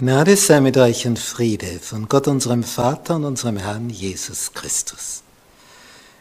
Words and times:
Gnade 0.00 0.34
sei 0.34 0.62
mit 0.62 0.78
euch 0.78 1.06
und 1.06 1.18
Friede 1.18 1.78
von 1.78 2.08
Gott 2.08 2.26
unserem 2.26 2.64
Vater 2.64 3.16
und 3.16 3.26
unserem 3.26 3.58
Herrn 3.58 3.90
Jesus 3.90 4.54
Christus. 4.54 5.22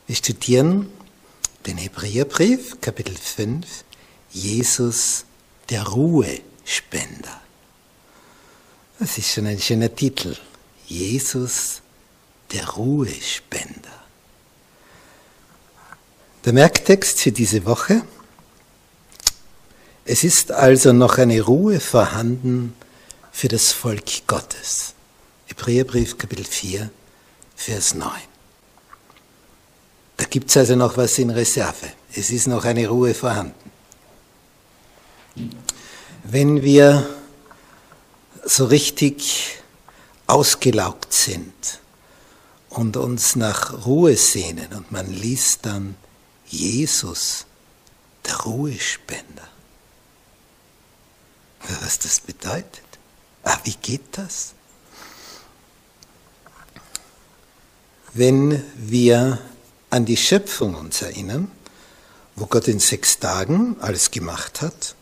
Wir 0.06 0.18
studieren 0.18 0.90
den 1.66 1.78
Hebräerbrief, 1.78 2.82
Kapitel 2.82 3.16
5, 3.16 3.66
Jesus, 4.32 5.24
der 5.70 5.84
Ruhespender. 5.88 7.40
Das 9.00 9.18
ist 9.18 9.32
schon 9.32 9.48
ein 9.48 9.62
schöner 9.62 9.96
Titel. 9.96 10.36
Jesus, 10.86 11.82
der 12.52 12.68
Ruhespender. 12.72 14.04
Der 16.44 16.52
Merktext 16.52 17.22
für 17.22 17.32
diese 17.32 17.64
Woche. 17.64 18.02
Es 20.04 20.26
ist 20.26 20.52
also 20.52 20.92
noch 20.92 21.18
eine 21.18 21.40
Ruhe 21.40 21.80
vorhanden, 21.80 22.74
für 23.40 23.48
das 23.48 23.72
Volk 23.72 24.28
Gottes. 24.28 24.94
Hebräerbrief 25.46 26.18
Kapitel 26.18 26.44
4, 26.44 26.90
Vers 27.56 27.94
9. 27.94 28.12
Da 30.18 30.26
gibt 30.26 30.50
es 30.50 30.58
also 30.58 30.76
noch 30.76 30.98
was 30.98 31.18
in 31.20 31.30
Reserve. 31.30 31.90
Es 32.14 32.32
ist 32.32 32.48
noch 32.48 32.66
eine 32.66 32.90
Ruhe 32.90 33.14
vorhanden. 33.14 33.72
Wenn 36.26 36.64
wir 36.64 37.08
so 38.44 38.66
richtig 38.66 39.62
ausgelaugt 40.28 41.14
sind 41.14 41.80
und 42.68 42.98
uns 42.98 43.38
nach 43.38 43.86
Ruhe 43.86 44.18
sehnen 44.18 44.74
und 44.74 44.92
man 44.92 45.10
liest 45.10 45.66
dann 45.66 45.96
Jesus, 46.46 47.46
der 48.26 48.36
Ruhespender. 48.36 49.48
Was 51.82 52.00
das 52.00 52.20
bedeutet? 52.20 52.89
Ah, 53.44 53.58
wie 53.64 53.76
geht 53.76 54.18
das? 54.18 54.54
Wenn 58.14 58.64
wir 58.76 59.40
an 59.90 60.06
die 60.06 60.18
Schöpfung 60.18 60.76
uns 60.76 61.02
erinnern, 61.02 61.52
wo 62.36 62.46
Gott 62.46 62.68
in 62.68 62.80
sechs 62.80 63.20
Tagen 63.20 63.76
alles 63.80 64.12
gemacht 64.12 64.62
hat, 64.62 64.96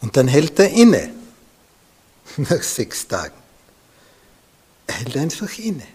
und 0.00 0.16
dann 0.16 0.28
hält 0.28 0.58
er 0.58 0.70
inne, 0.70 1.12
nach 2.36 2.62
sechs 2.62 3.08
Tagen. 3.08 3.36
Er 4.86 4.94
hält 4.94 5.16
einfach 5.16 5.58
inne 5.58 5.86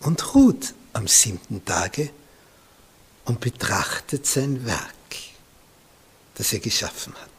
und 0.00 0.34
ruht 0.34 0.74
am 0.92 1.06
siebten 1.06 1.64
Tage 1.64 2.10
und 3.24 3.40
betrachtet 3.40 4.26
sein 4.26 4.64
Werk, 4.64 5.16
das 6.34 6.52
er 6.52 6.60
geschaffen 6.60 7.14
hat. 7.14 7.30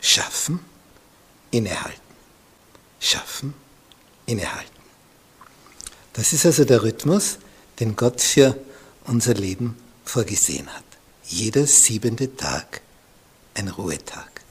Schaffen 0.00 0.60
innehalten. 1.56 2.00
Schaffen, 3.00 3.54
innehalten. 4.26 4.70
Das 6.12 6.32
ist 6.32 6.46
also 6.46 6.64
der 6.64 6.82
Rhythmus, 6.82 7.38
den 7.80 7.96
Gott 7.96 8.20
für 8.20 8.58
unser 9.04 9.34
Leben 9.34 9.76
vorgesehen 10.04 10.68
hat. 10.74 10.84
Jeder 11.24 11.66
siebente 11.66 12.36
Tag 12.36 12.80
ein 13.54 13.68
Ruhetag. 13.68 14.42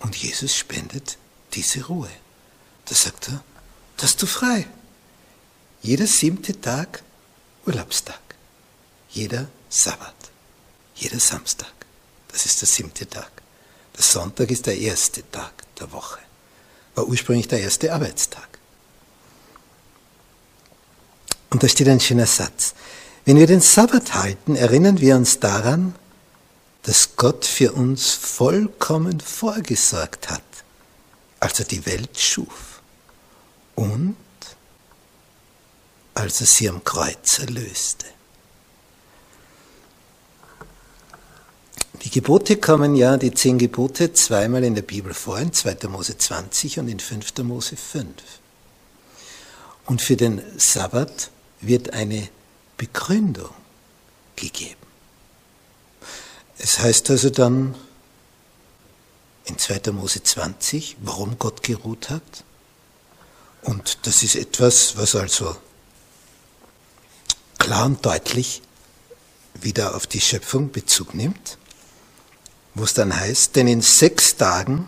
Und 0.00 0.16
Jesus 0.16 0.54
spendet 0.56 1.18
diese 1.54 1.84
Ruhe. 1.86 2.10
Da 2.86 2.94
sagt 2.94 3.28
er, 3.28 3.42
das 3.96 4.10
hast 4.10 4.22
du 4.22 4.26
frei. 4.26 4.66
Jeder 5.82 6.06
siebte 6.06 6.58
Tag 6.60 7.02
Urlaubstag. 7.66 8.20
Jeder 9.10 9.48
Sabbat. 9.68 10.14
Jeder 10.94 11.20
Samstag. 11.20 11.72
Das 12.28 12.46
ist 12.46 12.60
der 12.60 12.68
siebte 12.68 13.08
Tag. 13.08 13.42
Sonntag 13.96 14.50
ist 14.50 14.66
der 14.66 14.78
erste 14.78 15.28
Tag 15.30 15.52
der 15.78 15.90
Woche. 15.92 16.20
War 16.94 17.06
ursprünglich 17.06 17.48
der 17.48 17.60
erste 17.60 17.92
Arbeitstag. 17.92 18.58
Und 21.50 21.62
da 21.62 21.68
steht 21.68 21.88
ein 21.88 22.00
schöner 22.00 22.26
Satz. 22.26 22.74
Wenn 23.24 23.38
wir 23.38 23.46
den 23.46 23.60
Sabbat 23.60 24.14
halten, 24.14 24.56
erinnern 24.56 25.00
wir 25.00 25.16
uns 25.16 25.40
daran, 25.40 25.94
dass 26.82 27.16
Gott 27.16 27.44
für 27.44 27.72
uns 27.72 28.12
vollkommen 28.12 29.20
vorgesorgt 29.20 30.30
hat, 30.30 30.42
als 31.40 31.58
er 31.58 31.64
die 31.64 31.84
Welt 31.86 32.18
schuf 32.18 32.80
und 33.74 34.16
als 36.14 36.40
er 36.40 36.46
sie 36.46 36.68
am 36.68 36.84
Kreuz 36.84 37.40
erlöste. 37.40 38.06
Die 42.02 42.05
Gebote 42.16 42.56
kommen 42.56 42.96
ja, 42.96 43.18
die 43.18 43.34
zehn 43.34 43.58
Gebote, 43.58 44.14
zweimal 44.14 44.64
in 44.64 44.74
der 44.74 44.80
Bibel 44.80 45.12
vor, 45.12 45.38
in 45.38 45.52
2. 45.52 45.86
Mose 45.86 46.16
20 46.16 46.78
und 46.78 46.88
in 46.88 46.98
5. 46.98 47.36
Mose 47.42 47.76
5. 47.76 48.06
Und 49.84 50.00
für 50.00 50.16
den 50.16 50.40
Sabbat 50.56 51.30
wird 51.60 51.92
eine 51.92 52.26
Begründung 52.78 53.50
gegeben. 54.34 54.80
Es 56.56 56.78
heißt 56.78 57.10
also 57.10 57.28
dann 57.28 57.74
in 59.44 59.58
2. 59.58 59.92
Mose 59.92 60.22
20, 60.22 60.96
warum 61.02 61.38
Gott 61.38 61.62
geruht 61.62 62.08
hat. 62.08 62.44
Und 63.60 64.06
das 64.06 64.22
ist 64.22 64.36
etwas, 64.36 64.96
was 64.96 65.14
also 65.14 65.54
klar 67.58 67.84
und 67.84 68.06
deutlich 68.06 68.62
wieder 69.52 69.94
auf 69.94 70.06
die 70.06 70.22
Schöpfung 70.22 70.72
Bezug 70.72 71.14
nimmt 71.14 71.58
wo 72.76 72.84
es 72.84 72.92
dann 72.92 73.18
heißt, 73.18 73.56
denn 73.56 73.68
in 73.68 73.80
sechs 73.80 74.36
Tagen 74.36 74.86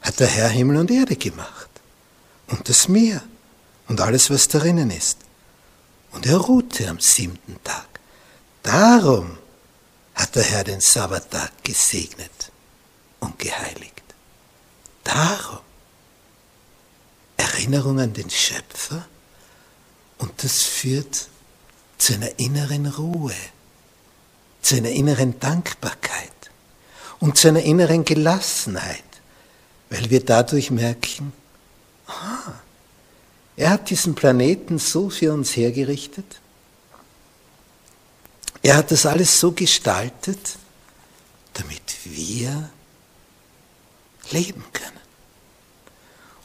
hat 0.00 0.18
der 0.18 0.26
Herr 0.26 0.48
Himmel 0.48 0.78
und 0.78 0.90
Erde 0.90 1.14
gemacht 1.14 1.68
und 2.48 2.68
das 2.70 2.88
Meer 2.88 3.22
und 3.86 4.00
alles, 4.00 4.30
was 4.30 4.48
darinnen 4.48 4.90
ist. 4.90 5.18
Und 6.12 6.24
er 6.26 6.38
ruhte 6.38 6.88
am 6.88 7.00
siebten 7.00 7.62
Tag. 7.62 7.86
Darum 8.62 9.36
hat 10.14 10.34
der 10.36 10.42
Herr 10.42 10.64
den 10.64 10.80
Sabbattag 10.80 11.50
gesegnet 11.62 12.50
und 13.20 13.38
geheiligt. 13.38 14.02
Darum. 15.04 15.60
Erinnerung 17.36 18.00
an 18.00 18.14
den 18.14 18.30
Schöpfer 18.30 19.06
und 20.16 20.32
das 20.42 20.62
führt 20.62 21.28
zu 21.98 22.14
einer 22.14 22.38
inneren 22.38 22.86
Ruhe, 22.86 23.34
zu 24.62 24.76
einer 24.76 24.90
inneren 24.90 25.38
Dankbarkeit 25.38 26.32
und 27.22 27.38
zu 27.38 27.46
einer 27.46 27.62
inneren 27.62 28.04
Gelassenheit, 28.04 29.04
weil 29.90 30.10
wir 30.10 30.24
dadurch 30.24 30.72
merken, 30.72 31.32
ah, 32.08 32.52
er 33.56 33.70
hat 33.70 33.90
diesen 33.90 34.16
Planeten 34.16 34.80
so 34.80 35.08
für 35.08 35.32
uns 35.32 35.56
hergerichtet, 35.56 36.40
er 38.60 38.76
hat 38.76 38.90
das 38.90 39.06
alles 39.06 39.38
so 39.38 39.52
gestaltet, 39.52 40.56
damit 41.52 41.94
wir 42.02 42.70
leben 44.32 44.64
können. 44.72 45.00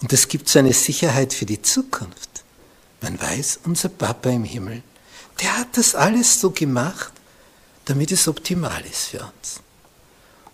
Und 0.03 0.13
es 0.13 0.27
gibt 0.27 0.47
so 0.47 0.59
eine 0.59 0.73
Sicherheit 0.73 1.33
für 1.33 1.47
die 1.47 1.61
Zukunft. 1.63 2.43
Man 3.01 3.19
weiß, 3.19 3.61
unser 3.63 3.89
Papa 3.89 4.29
im 4.29 4.43
Himmel, 4.43 4.83
der 5.41 5.57
hat 5.57 5.75
das 5.75 5.95
alles 5.95 6.39
so 6.39 6.51
gemacht, 6.51 7.13
damit 7.85 8.11
es 8.11 8.27
optimal 8.27 8.85
ist 8.85 9.05
für 9.07 9.21
uns. 9.21 9.61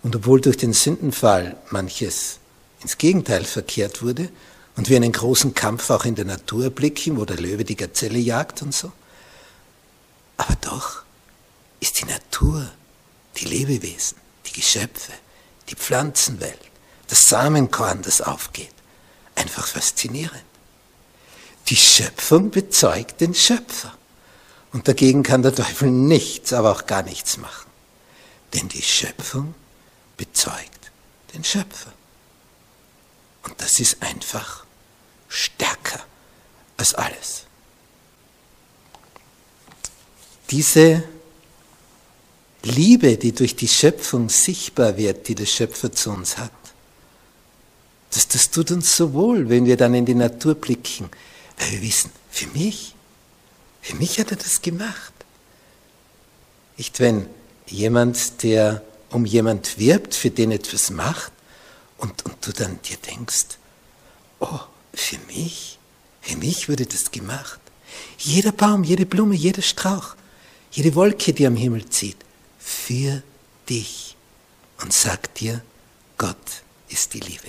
Und 0.04 0.14
obwohl 0.14 0.42
durch 0.42 0.58
den 0.58 0.74
Sündenfall 0.74 1.56
manches 1.70 2.38
ins 2.82 2.98
Gegenteil 2.98 3.44
verkehrt 3.44 4.02
wurde 4.02 4.28
und 4.76 4.90
wir 4.90 4.98
einen 4.98 5.12
großen 5.12 5.54
Kampf 5.54 5.88
auch 5.88 6.04
in 6.04 6.14
der 6.14 6.26
Natur 6.26 6.68
blicken, 6.68 7.16
wo 7.16 7.24
der 7.24 7.38
Löwe 7.38 7.64
die 7.64 7.74
Gazelle 7.74 8.18
jagt 8.18 8.60
und 8.60 8.74
so. 8.74 8.92
Aber 10.36 10.54
doch 10.60 11.02
ist 11.80 12.00
die 12.00 12.04
Natur, 12.04 12.70
die 13.38 13.46
Lebewesen, 13.46 14.18
die 14.44 14.52
Geschöpfe, 14.52 15.12
die 15.70 15.74
Pflanzenwelt, 15.74 16.60
das 17.08 17.30
Samenkorn, 17.30 18.02
das 18.02 18.20
aufgeht, 18.20 18.74
einfach 19.34 19.66
faszinierend. 19.66 20.44
Die 21.68 21.76
Schöpfung 21.76 22.50
bezeugt 22.50 23.22
den 23.22 23.34
Schöpfer. 23.34 23.94
Und 24.70 24.86
dagegen 24.86 25.22
kann 25.22 25.40
der 25.40 25.54
Teufel 25.54 25.90
nichts, 25.90 26.52
aber 26.52 26.72
auch 26.72 26.84
gar 26.84 27.02
nichts 27.02 27.38
machen. 27.38 27.70
Denn 28.52 28.68
die 28.68 28.82
Schöpfung 28.82 29.54
bezeugt 30.16 30.90
den 31.32 31.44
Schöpfer. 31.44 31.92
Und 33.42 33.60
das 33.60 33.80
ist 33.80 34.02
einfach 34.02 34.64
stärker 35.28 36.00
als 36.76 36.94
alles. 36.94 37.44
Diese 40.50 41.02
Liebe, 42.62 43.16
die 43.16 43.32
durch 43.32 43.56
die 43.56 43.68
Schöpfung 43.68 44.28
sichtbar 44.28 44.96
wird, 44.96 45.28
die 45.28 45.34
der 45.34 45.46
Schöpfer 45.46 45.92
zu 45.92 46.10
uns 46.10 46.38
hat, 46.38 46.52
das, 48.10 48.28
das 48.28 48.50
tut 48.50 48.70
uns 48.70 48.96
so 48.96 49.12
wohl, 49.12 49.48
wenn 49.48 49.66
wir 49.66 49.76
dann 49.76 49.92
in 49.94 50.06
die 50.06 50.14
Natur 50.14 50.54
blicken, 50.54 51.10
weil 51.58 51.72
wir 51.72 51.82
wissen, 51.82 52.10
für 52.30 52.46
mich, 52.48 52.94
für 53.82 53.96
mich 53.96 54.18
hat 54.18 54.30
er 54.30 54.36
das 54.36 54.62
gemacht. 54.62 55.12
Nicht, 56.76 57.00
wenn 57.00 57.28
jemand, 57.66 58.42
der 58.42 58.82
um 59.14 59.24
jemand 59.24 59.78
wirbt, 59.78 60.12
für 60.14 60.30
den 60.30 60.50
etwas 60.50 60.90
macht, 60.90 61.32
und, 61.98 62.24
und 62.24 62.44
du 62.44 62.52
dann 62.52 62.80
dir 62.82 62.96
denkst, 62.96 63.58
oh, 64.40 64.60
für 64.92 65.18
mich, 65.28 65.78
für 66.20 66.36
mich 66.36 66.68
wurde 66.68 66.84
das 66.84 67.12
gemacht. 67.12 67.60
Jeder 68.18 68.50
Baum, 68.50 68.82
jede 68.82 69.06
Blume, 69.06 69.36
jeder 69.36 69.62
Strauch, 69.62 70.16
jede 70.72 70.96
Wolke, 70.96 71.32
die 71.32 71.46
am 71.46 71.54
Himmel 71.54 71.88
zieht, 71.88 72.16
für 72.58 73.22
dich 73.68 74.16
und 74.82 74.92
sagt 74.92 75.38
dir, 75.40 75.62
Gott 76.18 76.36
ist 76.88 77.14
die 77.14 77.20
Liebe. 77.20 77.48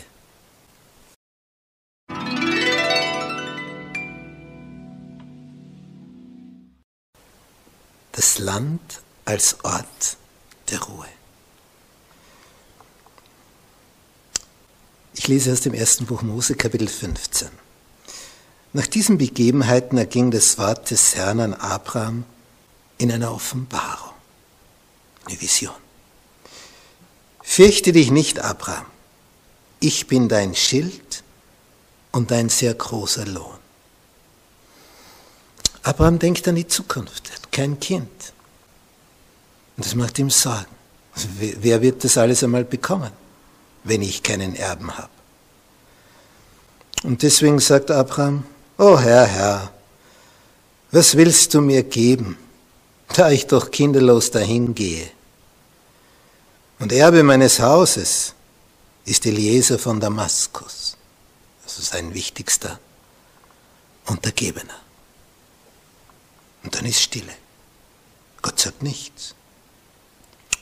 Das 8.11 8.37
Land 8.37 9.01
als 9.25 9.57
Ort 9.63 10.17
der 10.69 10.79
Ruhe. 10.83 11.07
Ich 15.17 15.29
lese 15.29 15.53
aus 15.53 15.61
dem 15.61 15.73
ersten 15.73 16.05
Buch 16.05 16.23
Mose, 16.23 16.55
Kapitel 16.55 16.89
15. 16.89 17.47
Nach 18.73 18.85
diesen 18.85 19.17
Begebenheiten 19.17 19.97
erging 19.97 20.29
das 20.29 20.57
Wort 20.57 20.91
des 20.91 21.15
Herrn 21.15 21.39
an 21.39 21.53
Abraham 21.53 22.25
in 22.97 23.09
einer 23.09 23.33
Offenbarung, 23.33 24.13
eine 25.25 25.39
Vision. 25.39 25.73
Fürchte 27.41 27.93
dich 27.93 28.11
nicht, 28.11 28.39
Abraham, 28.39 28.85
ich 29.79 30.07
bin 30.07 30.27
dein 30.27 30.53
Schild 30.53 31.23
und 32.11 32.31
dein 32.31 32.49
sehr 32.49 32.73
großer 32.73 33.25
Lohn. 33.25 33.57
Abraham 35.83 36.19
denkt 36.19 36.45
an 36.49 36.55
die 36.55 36.67
Zukunft, 36.67 37.29
er 37.29 37.35
hat 37.35 37.51
kein 37.53 37.79
Kind. 37.79 38.33
Und 39.77 39.85
das 39.85 39.95
macht 39.95 40.19
ihm 40.19 40.29
Sorgen. 40.29 40.75
Also 41.13 41.29
wer 41.37 41.81
wird 41.81 42.03
das 42.03 42.17
alles 42.17 42.43
einmal 42.43 42.65
bekommen? 42.65 43.11
Wenn 43.85 44.01
ich 44.01 44.23
keinen 44.23 44.55
Erben 44.55 44.97
habe. 44.97 45.09
Und 47.03 47.21
deswegen 47.21 47.59
sagt 47.59 47.91
Abraham, 47.91 48.43
oh 48.77 48.99
Herr, 48.99 49.25
Herr, 49.25 49.71
was 50.91 51.15
willst 51.15 51.53
du 51.53 51.61
mir 51.61 51.83
geben, 51.83 52.37
da 53.15 53.29
ich 53.29 53.45
doch 53.47 53.69
kinderlos 53.69 54.31
dahingehe? 54.31 55.09
Und 56.79 56.91
Erbe 56.91 57.21
meines 57.23 57.59
Hauses 57.59 58.33
ist 59.05 59.25
Eliezer 59.25 59.77
von 59.77 59.99
Damaskus, 59.99 60.97
also 61.63 61.81
sein 61.81 62.13
wichtigster 62.13 62.79
Untergebener. 64.07 64.79
Und 66.63 66.75
dann 66.75 66.85
ist 66.85 67.01
Stille. 67.01 67.33
Gott 68.41 68.59
sagt 68.59 68.81
nichts. 68.81 69.35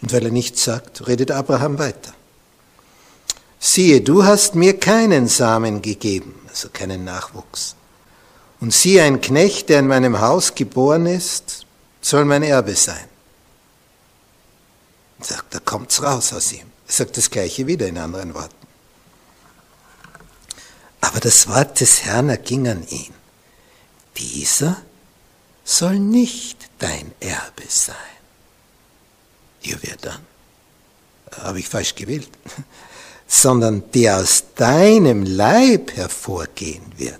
Und 0.01 0.11
weil 0.11 0.25
er 0.25 0.31
nichts 0.31 0.65
sagt, 0.65 1.07
redet 1.07 1.31
Abraham 1.31 1.79
weiter 1.79 2.13
siehe, 3.63 4.01
du 4.01 4.25
hast 4.25 4.55
mir 4.55 4.77
keinen 4.77 5.27
Samen 5.27 5.81
gegeben, 5.81 6.35
also 6.49 6.69
keinen 6.69 7.05
Nachwuchs. 7.05 7.75
Und 8.59 8.73
siehe, 8.73 9.03
ein 9.03 9.21
Knecht, 9.21 9.69
der 9.69 9.79
in 9.79 9.87
meinem 9.87 10.19
Haus 10.19 10.53
geboren 10.53 11.05
ist, 11.05 11.65
soll 12.01 12.25
mein 12.25 12.43
Erbe 12.43 12.75
sein. 12.75 13.07
Er 15.19 15.25
sagt, 15.25 15.53
da 15.53 15.59
kommt's 15.59 16.03
raus 16.03 16.33
aus 16.33 16.51
ihm. 16.51 16.67
Er 16.87 16.93
sagt 16.93 17.15
das 17.15 17.29
Gleiche 17.29 17.65
wieder 17.65 17.87
in 17.87 17.97
anderen 17.97 18.33
Worten. 18.33 18.55
Aber 20.99 21.19
das 21.21 21.47
Wort 21.47 21.79
des 21.79 22.03
Herrn 22.03 22.29
erging 22.29 22.67
an 22.67 22.85
ihn. 22.87 23.13
Dieser 24.17 24.81
soll 25.63 25.99
nicht 25.99 26.69
dein 26.79 27.13
Erbe 27.21 27.63
sein. 27.67 27.95
Hier 29.59 29.77
wer 29.81 29.95
dann? 29.97 30.19
Habe 31.41 31.59
ich 31.59 31.69
falsch 31.69 31.95
gewählt? 31.95 32.29
Sondern 33.27 33.91
der 33.91 34.17
aus 34.17 34.43
deinem 34.55 35.23
Leib 35.23 35.95
hervorgehen 35.95 36.91
wird, 36.97 37.19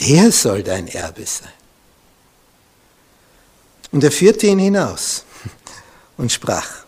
der 0.00 0.32
soll 0.32 0.62
dein 0.62 0.88
Erbe 0.88 1.26
sein. 1.26 1.52
Und 3.92 4.04
er 4.04 4.12
führte 4.12 4.46
ihn 4.46 4.58
hinaus 4.58 5.24
und 6.16 6.30
sprach, 6.30 6.84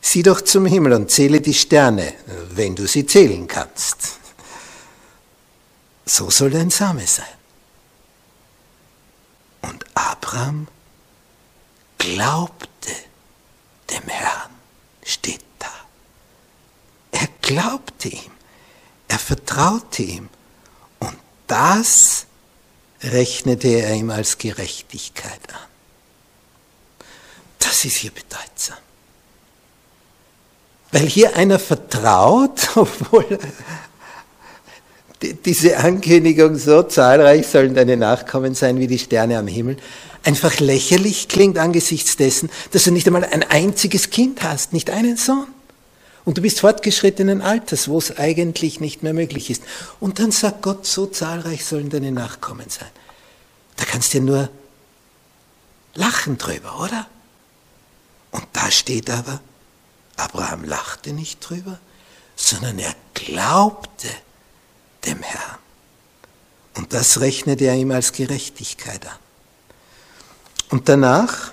sieh 0.00 0.22
doch 0.22 0.40
zum 0.40 0.66
Himmel 0.66 0.92
und 0.92 1.10
zähle 1.10 1.40
die 1.40 1.54
Sterne, 1.54 2.14
wenn 2.50 2.74
du 2.74 2.86
sie 2.86 3.06
zählen 3.06 3.46
kannst. 3.46 4.18
So 6.04 6.30
soll 6.30 6.50
dein 6.50 6.70
Same 6.70 7.06
sein. 7.06 7.24
Und 9.62 9.84
Abraham 9.94 10.68
glaubte 11.98 12.92
dem 13.90 14.08
Herrn, 14.08 14.50
steht 15.04 15.45
glaubte 17.46 18.08
ihm, 18.08 18.32
er 19.06 19.20
vertraute 19.20 20.02
ihm 20.02 20.28
und 20.98 21.16
das 21.46 22.26
rechnete 23.02 23.68
er 23.68 23.94
ihm 23.94 24.10
als 24.10 24.36
Gerechtigkeit 24.36 25.40
an. 25.52 27.06
Das 27.60 27.84
ist 27.84 27.96
hier 27.96 28.10
bedeutsam. 28.10 28.78
Weil 30.90 31.06
hier 31.06 31.36
einer 31.36 31.60
vertraut, 31.60 32.68
obwohl 32.74 33.38
diese 35.44 35.76
Ankündigung 35.78 36.56
so 36.56 36.82
zahlreich 36.82 37.46
sollen 37.46 37.76
deine 37.76 37.96
Nachkommen 37.96 38.56
sein 38.56 38.80
wie 38.80 38.88
die 38.88 38.98
Sterne 38.98 39.38
am 39.38 39.46
Himmel, 39.46 39.76
einfach 40.24 40.58
lächerlich 40.58 41.28
klingt 41.28 41.58
angesichts 41.58 42.16
dessen, 42.16 42.50
dass 42.72 42.84
du 42.84 42.90
nicht 42.90 43.06
einmal 43.06 43.24
ein 43.24 43.44
einziges 43.44 44.10
Kind 44.10 44.42
hast, 44.42 44.72
nicht 44.72 44.90
einen 44.90 45.16
Sohn. 45.16 45.46
Und 46.26 46.38
du 46.38 46.42
bist 46.42 46.58
fortgeschrittenen 46.58 47.40
Alters, 47.40 47.88
wo 47.88 47.98
es 47.98 48.18
eigentlich 48.18 48.80
nicht 48.80 49.04
mehr 49.04 49.14
möglich 49.14 49.48
ist. 49.48 49.62
Und 50.00 50.18
dann 50.18 50.32
sagt 50.32 50.60
Gott, 50.60 50.84
so 50.84 51.06
zahlreich 51.06 51.64
sollen 51.64 51.88
deine 51.88 52.10
Nachkommen 52.10 52.68
sein. 52.68 52.90
Da 53.76 53.84
kannst 53.84 54.12
du 54.12 54.18
ja 54.18 54.24
nur 54.24 54.48
lachen 55.94 56.36
drüber, 56.36 56.80
oder? 56.80 57.06
Und 58.32 58.44
da 58.52 58.72
steht 58.72 59.08
aber, 59.08 59.40
Abraham 60.16 60.64
lachte 60.64 61.12
nicht 61.12 61.48
drüber, 61.48 61.78
sondern 62.34 62.80
er 62.80 62.94
glaubte 63.14 64.08
dem 65.04 65.22
Herrn. 65.22 65.58
Und 66.74 66.92
das 66.92 67.20
rechnete 67.20 67.66
er 67.66 67.76
ihm 67.76 67.92
als 67.92 68.10
Gerechtigkeit 68.10 69.06
an. 69.06 69.16
Und 70.70 70.88
danach 70.88 71.52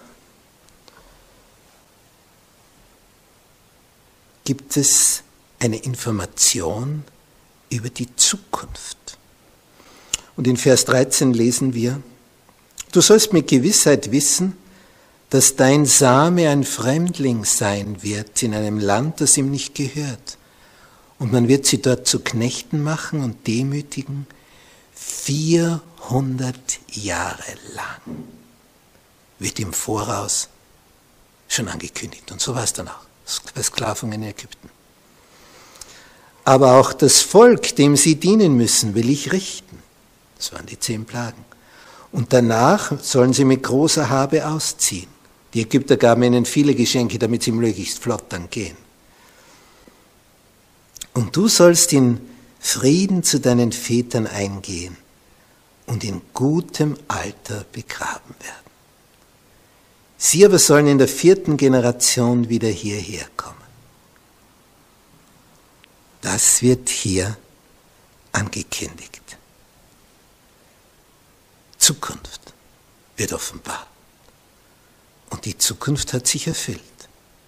gibt 4.43 4.77
es 4.77 5.23
eine 5.59 5.77
Information 5.77 7.03
über 7.69 7.89
die 7.89 8.13
Zukunft. 8.15 9.17
Und 10.35 10.47
in 10.47 10.57
Vers 10.57 10.85
13 10.85 11.33
lesen 11.33 11.73
wir, 11.73 12.01
du 12.91 13.01
sollst 13.01 13.33
mit 13.33 13.47
Gewissheit 13.47 14.11
wissen, 14.11 14.57
dass 15.29 15.55
dein 15.55 15.85
Same 15.85 16.49
ein 16.49 16.63
Fremdling 16.63 17.45
sein 17.45 18.03
wird 18.03 18.43
in 18.43 18.53
einem 18.53 18.79
Land, 18.79 19.21
das 19.21 19.37
ihm 19.37 19.49
nicht 19.49 19.73
gehört. 19.73 20.37
Und 21.17 21.31
man 21.31 21.47
wird 21.47 21.65
sie 21.65 21.81
dort 21.81 22.07
zu 22.07 22.19
Knechten 22.19 22.83
machen 22.83 23.23
und 23.23 23.47
demütigen 23.47 24.27
400 24.93 26.55
Jahre 26.91 27.55
lang. 27.75 28.25
Wird 29.39 29.59
im 29.59 29.73
Voraus 29.73 30.49
schon 31.47 31.67
angekündigt. 31.67 32.31
Und 32.31 32.41
so 32.41 32.53
war 32.53 32.63
es 32.63 32.73
dann 32.73 32.87
auch. 32.87 33.12
Versklavung 33.25 34.11
in 34.11 34.23
Ägypten. 34.23 34.69
Aber 36.45 36.73
auch 36.79 36.93
das 36.93 37.21
Volk, 37.21 37.75
dem 37.75 37.95
sie 37.95 38.15
dienen 38.15 38.55
müssen, 38.55 38.95
will 38.95 39.09
ich 39.09 39.31
richten. 39.31 39.81
Das 40.37 40.51
waren 40.51 40.65
die 40.65 40.79
zehn 40.79 41.05
Plagen. 41.05 41.45
Und 42.11 42.33
danach 42.33 42.99
sollen 43.01 43.33
sie 43.33 43.45
mit 43.45 43.63
großer 43.63 44.09
Habe 44.09 44.47
ausziehen. 44.47 45.07
Die 45.53 45.61
Ägypter 45.61 45.97
gaben 45.97 46.23
ihnen 46.23 46.45
viele 46.45 46.75
Geschenke, 46.75 47.17
damit 47.17 47.43
sie 47.43 47.51
möglichst 47.51 47.99
flott 47.99 48.25
dann 48.29 48.49
gehen. 48.49 48.77
Und 51.13 51.35
du 51.35 51.47
sollst 51.47 51.93
in 51.93 52.19
Frieden 52.59 53.23
zu 53.23 53.39
deinen 53.39 53.71
Vätern 53.71 54.25
eingehen 54.25 54.97
und 55.85 56.03
in 56.03 56.21
gutem 56.33 56.97
Alter 57.07 57.65
begraben 57.71 58.35
werden. 58.39 58.62
Sie 60.33 60.43
aber 60.43 60.57
sollen 60.57 60.87
in 60.87 60.97
der 60.97 61.07
vierten 61.07 61.57
Generation 61.57 62.49
wieder 62.49 62.67
hierher 62.67 63.27
kommen. 63.37 63.53
Das 66.21 66.63
wird 66.63 66.89
hier 66.89 67.37
angekündigt. 68.31 69.21
Zukunft 71.77 72.51
wird 73.15 73.31
offenbar. 73.31 73.85
Und 75.29 75.45
die 75.45 75.55
Zukunft 75.55 76.13
hat 76.13 76.25
sich 76.25 76.47
erfüllt. 76.47 76.81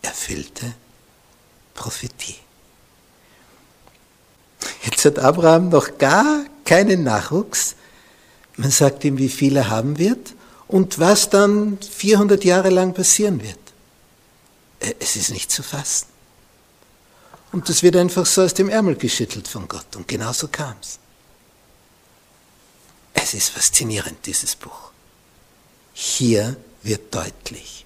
Erfüllte 0.03 0.75
Prophetie. 1.73 2.37
Jetzt 4.83 5.05
hat 5.05 5.17
Abraham 5.17 5.69
noch 5.69 5.97
gar 5.97 6.45
keinen 6.63 7.03
Nachwuchs. 7.03 7.73
Man 8.57 8.69
sagt 8.69 9.03
ihm, 9.05 9.17
wie 9.17 9.29
viel 9.29 9.57
er 9.57 9.69
haben 9.69 9.97
wird 9.97 10.34
und 10.67 10.99
was 10.99 11.29
dann 11.29 11.77
400 11.79 12.43
Jahre 12.43 12.69
lang 12.69 12.93
passieren 12.93 13.41
wird. 13.41 13.59
Äh, 14.79 14.95
es 14.99 15.15
ist 15.15 15.31
nicht 15.31 15.51
zu 15.51 15.63
fassen. 15.63 16.07
Und 17.51 17.69
das 17.69 17.83
wird 17.83 17.95
einfach 17.95 18.25
so 18.25 18.41
aus 18.41 18.53
dem 18.53 18.69
Ärmel 18.69 18.95
geschüttelt 18.95 19.47
von 19.47 19.67
Gott. 19.67 19.95
Und 19.95 20.07
genau 20.07 20.33
so 20.33 20.47
kam 20.47 20.75
es. 20.81 20.99
Es 23.13 23.33
ist 23.33 23.49
faszinierend, 23.49 24.25
dieses 24.25 24.55
Buch. 24.55 24.91
Hier 25.93 26.57
wird 26.83 27.15
deutlich, 27.15 27.85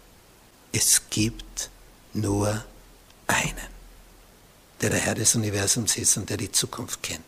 es 0.71 1.03
gibt 1.09 1.69
nur 2.13 2.65
einen, 3.27 3.69
der 4.81 4.89
der 4.89 4.99
Herr 4.99 5.15
des 5.15 5.35
Universums 5.35 5.95
ist 5.97 6.17
und 6.17 6.29
der 6.29 6.37
die 6.37 6.51
Zukunft 6.51 7.03
kennt. 7.03 7.23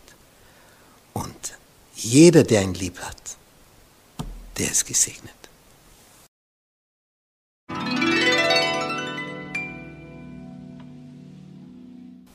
Und 1.14 1.54
jeder, 1.96 2.44
der 2.44 2.64
ihn 2.64 2.74
lieb 2.74 3.00
hat, 3.00 3.38
der 4.58 4.72
ist 4.72 4.86
gesegnet. 4.86 5.41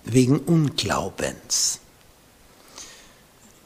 Wegen 0.06 0.38
Unglaubens. 0.38 1.80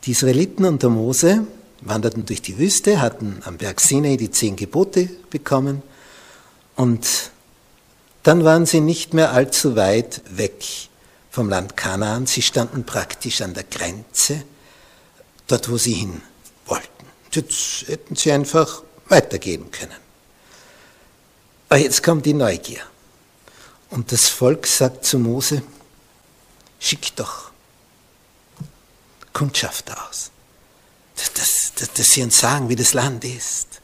Die 0.04 0.12
Israeliten 0.12 0.64
unter 0.64 0.88
Mose 0.88 1.47
wanderten 1.82 2.26
durch 2.26 2.42
die 2.42 2.59
Wüste, 2.59 3.00
hatten 3.00 3.40
am 3.44 3.56
Berg 3.56 3.80
Sinai 3.80 4.16
die 4.16 4.30
zehn 4.30 4.56
Gebote 4.56 5.09
bekommen 5.30 5.82
und 6.76 7.30
dann 8.23 8.44
waren 8.44 8.66
sie 8.66 8.80
nicht 8.80 9.14
mehr 9.14 9.32
allzu 9.32 9.76
weit 9.76 10.23
weg 10.30 10.62
vom 11.30 11.49
Land 11.49 11.76
Kanaan. 11.76 12.26
Sie 12.26 12.42
standen 12.42 12.85
praktisch 12.85 13.40
an 13.40 13.54
der 13.54 13.64
Grenze, 13.64 14.42
dort 15.47 15.70
wo 15.70 15.78
sie 15.78 15.94
hin 15.94 16.20
wollten. 16.66 16.87
Jetzt 17.32 17.88
hätten 17.88 18.16
sie 18.16 18.32
einfach 18.32 18.82
weitergehen 19.09 19.70
können. 19.70 19.97
Aber 21.68 21.80
jetzt 21.80 22.02
kommt 22.02 22.26
die 22.26 22.35
Neugier. 22.35 22.82
Und 23.90 24.12
das 24.12 24.28
Volk 24.28 24.66
sagt 24.66 25.04
zu 25.04 25.18
Mose, 25.18 25.62
schick 26.81 27.15
doch 27.15 27.53
Kundschafter 29.33 30.09
aus 30.09 30.31
dass, 31.35 31.73
dass, 31.75 31.93
dass 31.93 32.13
sie 32.13 32.23
uns 32.23 32.39
sagen, 32.39 32.69
wie 32.69 32.77
das 32.77 32.95
Land 32.95 33.25
ist. 33.25 33.81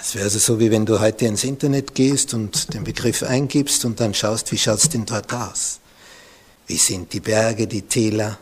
Es 0.00 0.14
wäre 0.14 0.24
also 0.24 0.38
so, 0.38 0.60
wie 0.60 0.70
wenn 0.70 0.86
du 0.86 1.00
heute 1.00 1.26
ins 1.26 1.44
Internet 1.44 1.94
gehst 1.94 2.34
und 2.34 2.74
den 2.74 2.84
Begriff 2.84 3.22
eingibst 3.22 3.84
und 3.84 4.00
dann 4.00 4.14
schaust, 4.14 4.50
wie 4.52 4.58
schaut 4.58 4.78
es 4.78 4.88
denn 4.88 5.06
dort 5.06 5.32
aus? 5.32 5.80
Wie 6.66 6.76
sind 6.76 7.12
die 7.12 7.20
Berge, 7.20 7.66
die 7.66 7.82
Täler? 7.82 8.38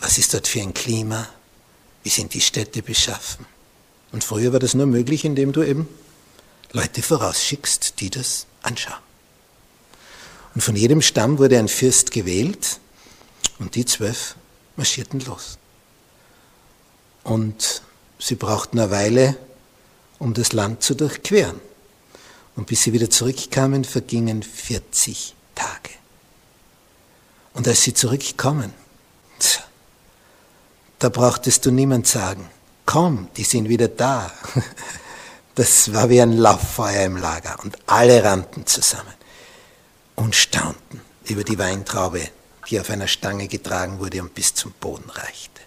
Was 0.00 0.18
ist 0.18 0.34
dort 0.34 0.48
für 0.48 0.60
ein 0.60 0.74
Klima? 0.74 1.28
Wie 2.02 2.08
sind 2.08 2.34
die 2.34 2.40
Städte 2.40 2.82
beschaffen? 2.82 3.46
Und 4.12 4.24
früher 4.24 4.52
war 4.52 4.58
das 4.58 4.74
nur 4.74 4.86
möglich, 4.86 5.24
indem 5.24 5.52
du 5.52 5.62
eben 5.62 5.88
Leute 6.72 7.02
vorausschickst, 7.02 8.00
die 8.00 8.10
das 8.10 8.46
anschauen. 8.62 9.09
Und 10.54 10.62
von 10.62 10.76
jedem 10.76 11.00
Stamm 11.02 11.38
wurde 11.38 11.58
ein 11.58 11.68
Fürst 11.68 12.10
gewählt 12.10 12.80
und 13.58 13.74
die 13.74 13.84
zwölf 13.84 14.34
marschierten 14.76 15.20
los. 15.20 15.58
Und 17.22 17.82
sie 18.18 18.34
brauchten 18.34 18.78
eine 18.78 18.90
Weile, 18.90 19.36
um 20.18 20.34
das 20.34 20.52
Land 20.52 20.82
zu 20.82 20.94
durchqueren. 20.94 21.60
Und 22.56 22.66
bis 22.66 22.82
sie 22.82 22.92
wieder 22.92 23.08
zurückkamen, 23.08 23.84
vergingen 23.84 24.42
40 24.42 25.34
Tage. 25.54 25.90
Und 27.54 27.68
als 27.68 27.82
sie 27.82 27.94
zurückkommen, 27.94 28.72
da 30.98 31.08
brauchtest 31.08 31.64
du 31.64 31.70
niemand 31.70 32.06
sagen, 32.06 32.48
komm, 32.84 33.28
die 33.36 33.44
sind 33.44 33.68
wieder 33.68 33.88
da. 33.88 34.32
Das 35.56 35.92
war 35.92 36.08
wie 36.08 36.22
ein 36.22 36.38
Lauffeuer 36.38 37.04
im 37.04 37.16
Lager 37.16 37.58
und 37.62 37.76
alle 37.86 38.22
rannten 38.22 38.66
zusammen 38.66 39.12
und 40.20 40.34
staunten 40.34 41.00
über 41.24 41.44
die 41.44 41.58
Weintraube, 41.58 42.28
die 42.68 42.78
auf 42.78 42.90
einer 42.90 43.08
Stange 43.08 43.48
getragen 43.48 44.00
wurde 44.00 44.20
und 44.20 44.34
bis 44.34 44.54
zum 44.54 44.72
Boden 44.72 45.08
reichte. 45.08 45.62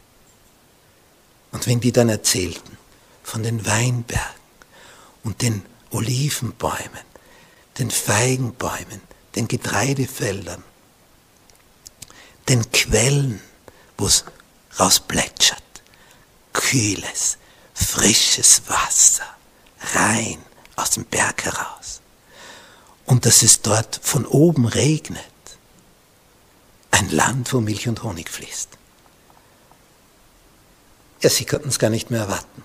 Und 1.51 1.65
wenn 1.65 1.79
die 1.79 1.91
dann 1.91 2.10
erzählten 2.10 2.77
von 3.24 3.41
den 3.41 3.65
Weinbergen 3.65 4.41
und 5.24 5.41
den 5.41 5.65
Olivenbäumen, 5.89 7.05
den 7.79 7.89
Feigenbäumen, 7.89 9.01
den 9.36 9.48
Getreidefeldern, 9.48 10.63
den 12.48 12.69
Quellen, 12.72 13.41
wo 13.98 14.05
es 14.05 14.24
rausplätschert, 14.79 15.63
kühles, 16.53 17.39
frisches 17.74 18.62
Wasser, 18.67 19.25
rein 19.95 20.38
aus 20.75 20.91
dem 20.91 21.05
Berg 21.05 21.43
heraus. 21.43 22.02
Und 23.05 23.25
dass 23.25 23.43
es 23.43 23.62
dort 23.62 24.00
von 24.01 24.25
oben 24.25 24.65
regnet. 24.65 25.24
Ein 26.91 27.10
Land, 27.10 27.53
wo 27.53 27.60
Milch 27.60 27.88
und 27.88 28.03
Honig 28.03 28.29
fließt. 28.29 28.69
Ja, 31.22 31.29
sie 31.29 31.45
konnten 31.45 31.69
es 31.69 31.79
gar 31.79 31.89
nicht 31.89 32.12
mehr 32.12 32.22
erwarten. 32.22 32.63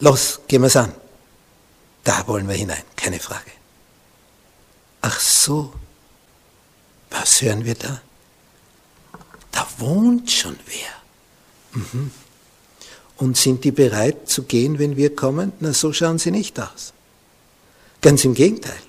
Los, 0.00 0.40
gehen 0.48 0.62
wir 0.62 0.66
es 0.66 0.76
an. 0.76 0.92
Da 2.02 2.26
wollen 2.26 2.48
wir 2.48 2.54
hinein, 2.54 2.82
keine 2.96 3.20
Frage. 3.20 3.50
Ach 5.00 5.18
so, 5.20 5.72
was 7.10 7.40
hören 7.42 7.64
wir 7.64 7.74
da? 7.74 8.00
Da 9.52 9.66
wohnt 9.78 10.30
schon 10.30 10.58
wer. 10.66 11.82
Mhm. 11.82 12.10
Und 13.16 13.36
sind 13.36 13.64
die 13.64 13.70
bereit 13.70 14.28
zu 14.28 14.42
gehen, 14.42 14.78
wenn 14.78 14.96
wir 14.96 15.14
kommen? 15.14 15.52
Na, 15.60 15.72
so 15.72 15.92
schauen 15.92 16.18
sie 16.18 16.32
nicht 16.32 16.58
aus. 16.58 16.92
Ganz 18.00 18.24
im 18.24 18.34
Gegenteil. 18.34 18.82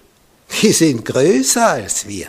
Die 0.61 0.71
sind 0.71 1.05
größer 1.05 1.67
als 1.67 2.07
wir. 2.07 2.27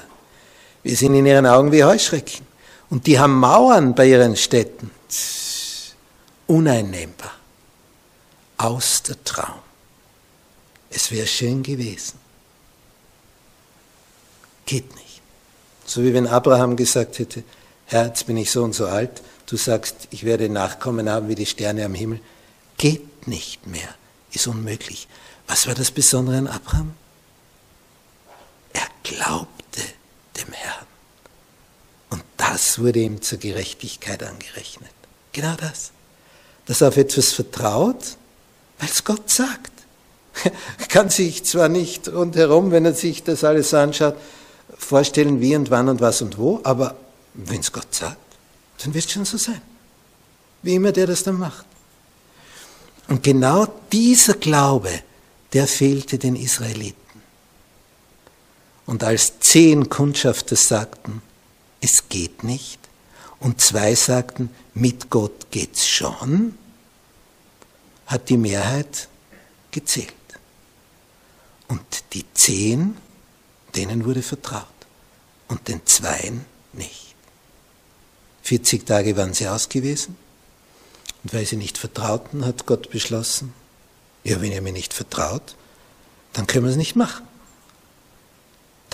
Wir 0.82 0.96
sind 0.96 1.14
in 1.14 1.26
ihren 1.26 1.46
Augen 1.46 1.72
wie 1.72 1.84
Heuschrecken. 1.84 2.46
Und 2.90 3.06
die 3.06 3.18
haben 3.18 3.34
Mauern 3.38 3.94
bei 3.94 4.06
ihren 4.06 4.36
Städten 4.36 4.90
uneinnehmbar. 6.46 7.32
Aus 8.58 9.02
der 9.02 9.22
Traum. 9.24 9.60
Es 10.90 11.10
wäre 11.10 11.26
schön 11.26 11.62
gewesen. 11.62 12.18
Geht 14.64 14.94
nicht. 14.94 15.20
So 15.84 16.02
wie 16.02 16.14
wenn 16.14 16.26
Abraham 16.26 16.76
gesagt 16.76 17.18
hätte, 17.18 17.44
Herr, 17.86 18.06
jetzt 18.06 18.26
bin 18.26 18.36
ich 18.36 18.50
so 18.50 18.64
und 18.64 18.74
so 18.74 18.86
alt, 18.86 19.22
du 19.46 19.56
sagst, 19.56 20.08
ich 20.10 20.24
werde 20.24 20.48
Nachkommen 20.48 21.08
haben 21.08 21.28
wie 21.28 21.34
die 21.34 21.46
Sterne 21.46 21.84
am 21.84 21.94
Himmel. 21.94 22.20
Geht 22.76 23.28
nicht 23.28 23.66
mehr, 23.66 23.88
ist 24.32 24.46
unmöglich. 24.46 25.06
Was 25.46 25.66
war 25.66 25.74
das 25.74 25.90
Besondere 25.90 26.38
an 26.38 26.48
Abraham? 26.48 26.94
Er 28.76 28.88
glaubte 29.02 29.82
dem 30.36 30.52
Herrn. 30.52 30.86
Und 32.10 32.22
das 32.36 32.78
wurde 32.78 33.00
ihm 33.00 33.22
zur 33.22 33.38
Gerechtigkeit 33.38 34.22
angerechnet. 34.22 34.92
Genau 35.32 35.54
das 35.56 35.92
dass 36.66 36.80
er 36.80 36.88
auf 36.88 36.96
etwas 36.96 37.32
vertraut, 37.32 38.16
weil 38.78 38.88
es 38.88 39.04
Gott 39.04 39.30
sagt. 39.30 39.72
Er 40.44 40.86
kann 40.88 41.08
sich 41.08 41.44
zwar 41.44 41.68
nicht 41.68 42.08
rundherum, 42.08 42.72
wenn 42.72 42.84
er 42.84 42.92
sich 42.92 43.22
das 43.22 43.42
alles 43.42 43.72
anschaut, 43.72 44.16
vorstellen, 44.76 45.40
wie 45.40 45.56
und 45.56 45.70
wann 45.70 45.88
und 45.88 46.00
was 46.00 46.20
und 46.20 46.36
wo, 46.36 46.60
aber 46.62 46.96
wenn 47.32 47.60
es 47.60 47.72
Gott 47.72 47.94
sagt, 47.94 48.18
dann 48.82 48.92
wird 48.92 49.06
es 49.06 49.12
schon 49.12 49.24
so 49.24 49.38
sein. 49.38 49.62
Wie 50.62 50.74
immer 50.74 50.92
der 50.92 51.06
das 51.06 51.22
dann 51.22 51.38
macht. 51.38 51.64
Und 53.08 53.22
genau 53.22 53.66
dieser 53.92 54.34
Glaube, 54.34 54.90
der 55.52 55.66
fehlte 55.66 56.18
den 56.18 56.36
Israeliten. 56.36 57.05
Und 58.86 59.02
als 59.02 59.40
zehn 59.40 59.88
Kundschafter 59.88 60.56
sagten, 60.56 61.20
es 61.80 62.08
geht 62.08 62.44
nicht. 62.44 62.78
Und 63.40 63.60
zwei 63.60 63.94
sagten, 63.94 64.50
mit 64.74 65.10
Gott 65.10 65.50
geht's 65.50 65.86
schon, 65.86 66.56
hat 68.06 68.28
die 68.28 68.36
Mehrheit 68.36 69.08
gezählt. 69.72 70.14
Und 71.68 71.82
die 72.12 72.24
zehn, 72.32 72.96
denen 73.74 74.04
wurde 74.04 74.22
vertraut. 74.22 74.66
Und 75.48 75.68
den 75.68 75.84
zweien 75.86 76.44
nicht. 76.72 77.14
40 78.42 78.86
Tage 78.86 79.16
waren 79.16 79.34
sie 79.34 79.48
ausgewiesen. 79.48 80.16
Und 81.24 81.34
weil 81.34 81.44
sie 81.44 81.56
nicht 81.56 81.78
vertrauten, 81.78 82.44
hat 82.44 82.66
Gott 82.66 82.90
beschlossen, 82.90 83.52
ja, 84.22 84.40
wenn 84.40 84.52
ihr 84.52 84.62
mir 84.62 84.72
nicht 84.72 84.94
vertraut, 84.94 85.56
dann 86.32 86.46
können 86.46 86.64
wir 86.64 86.70
es 86.70 86.76
nicht 86.76 86.96
machen. 86.96 87.26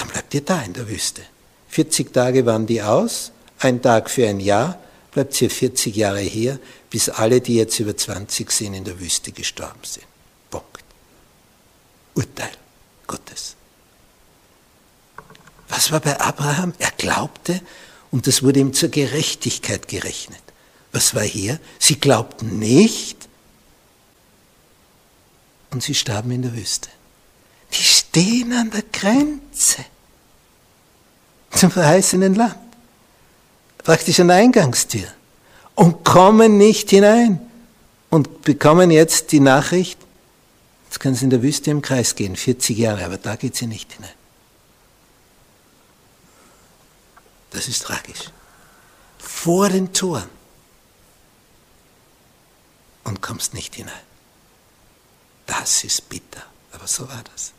Dann 0.02 0.10
bleibt 0.10 0.34
ihr 0.34 0.40
da 0.40 0.60
in 0.62 0.72
der 0.72 0.88
Wüste. 0.88 1.22
40 1.68 2.12
Tage 2.12 2.44
waren 2.44 2.66
die 2.66 2.82
aus, 2.82 3.30
ein 3.60 3.80
Tag 3.80 4.10
für 4.10 4.28
ein 4.28 4.40
Jahr, 4.40 4.80
bleibt 5.12 5.40
ihr 5.40 5.48
40 5.48 5.94
Jahre 5.94 6.18
hier, 6.18 6.58
bis 6.90 7.08
alle, 7.08 7.40
die 7.40 7.54
jetzt 7.54 7.78
über 7.78 7.96
20 7.96 8.50
sind, 8.50 8.74
in 8.74 8.82
der 8.82 8.98
Wüste 8.98 9.30
gestorben 9.30 9.78
sind. 9.84 10.04
Punkt. 10.50 10.82
Urteil 12.14 12.50
Gottes. 13.06 13.54
Was 15.68 15.92
war 15.92 16.00
bei 16.00 16.18
Abraham? 16.18 16.74
Er 16.80 16.90
glaubte 16.98 17.60
und 18.10 18.26
das 18.26 18.42
wurde 18.42 18.58
ihm 18.58 18.74
zur 18.74 18.88
Gerechtigkeit 18.88 19.86
gerechnet. 19.86 20.42
Was 20.90 21.14
war 21.14 21.22
hier? 21.22 21.60
Sie 21.78 21.94
glaubten 21.94 22.58
nicht 22.58 23.28
und 25.70 25.80
sie 25.80 25.94
starben 25.94 26.32
in 26.32 26.42
der 26.42 26.56
Wüste. 26.56 26.88
Die 27.72 27.84
stehen 27.84 28.52
an 28.52 28.70
der 28.70 28.82
Grenze 28.82 29.84
zum 31.54 31.70
verheißenen 31.70 32.34
Land. 32.34 32.56
Praktisch 33.78 34.20
an 34.20 34.28
der 34.28 34.36
Eingangstür. 34.36 35.06
Und 35.74 36.04
kommen 36.04 36.58
nicht 36.58 36.90
hinein. 36.90 37.40
Und 38.10 38.42
bekommen 38.42 38.90
jetzt 38.90 39.32
die 39.32 39.40
Nachricht, 39.40 39.98
jetzt 40.84 41.00
können 41.00 41.14
sie 41.14 41.24
in 41.24 41.30
der 41.30 41.42
Wüste 41.42 41.70
im 41.70 41.80
Kreis 41.80 42.14
gehen, 42.14 42.36
40 42.36 42.76
Jahre, 42.76 43.06
aber 43.06 43.16
da 43.16 43.36
geht 43.36 43.56
sie 43.56 43.66
nicht 43.66 43.90
hinein. 43.90 44.10
Das 47.52 47.68
ist 47.68 47.82
tragisch. 47.82 48.30
Vor 49.18 49.70
den 49.70 49.92
Toren. 49.92 50.28
Und 53.04 53.22
kommst 53.22 53.54
nicht 53.54 53.74
hinein. 53.74 53.94
Das 55.46 55.84
ist 55.84 56.08
bitter. 56.08 56.42
Aber 56.72 56.86
so 56.86 57.08
war 57.08 57.22
das. 57.32 57.52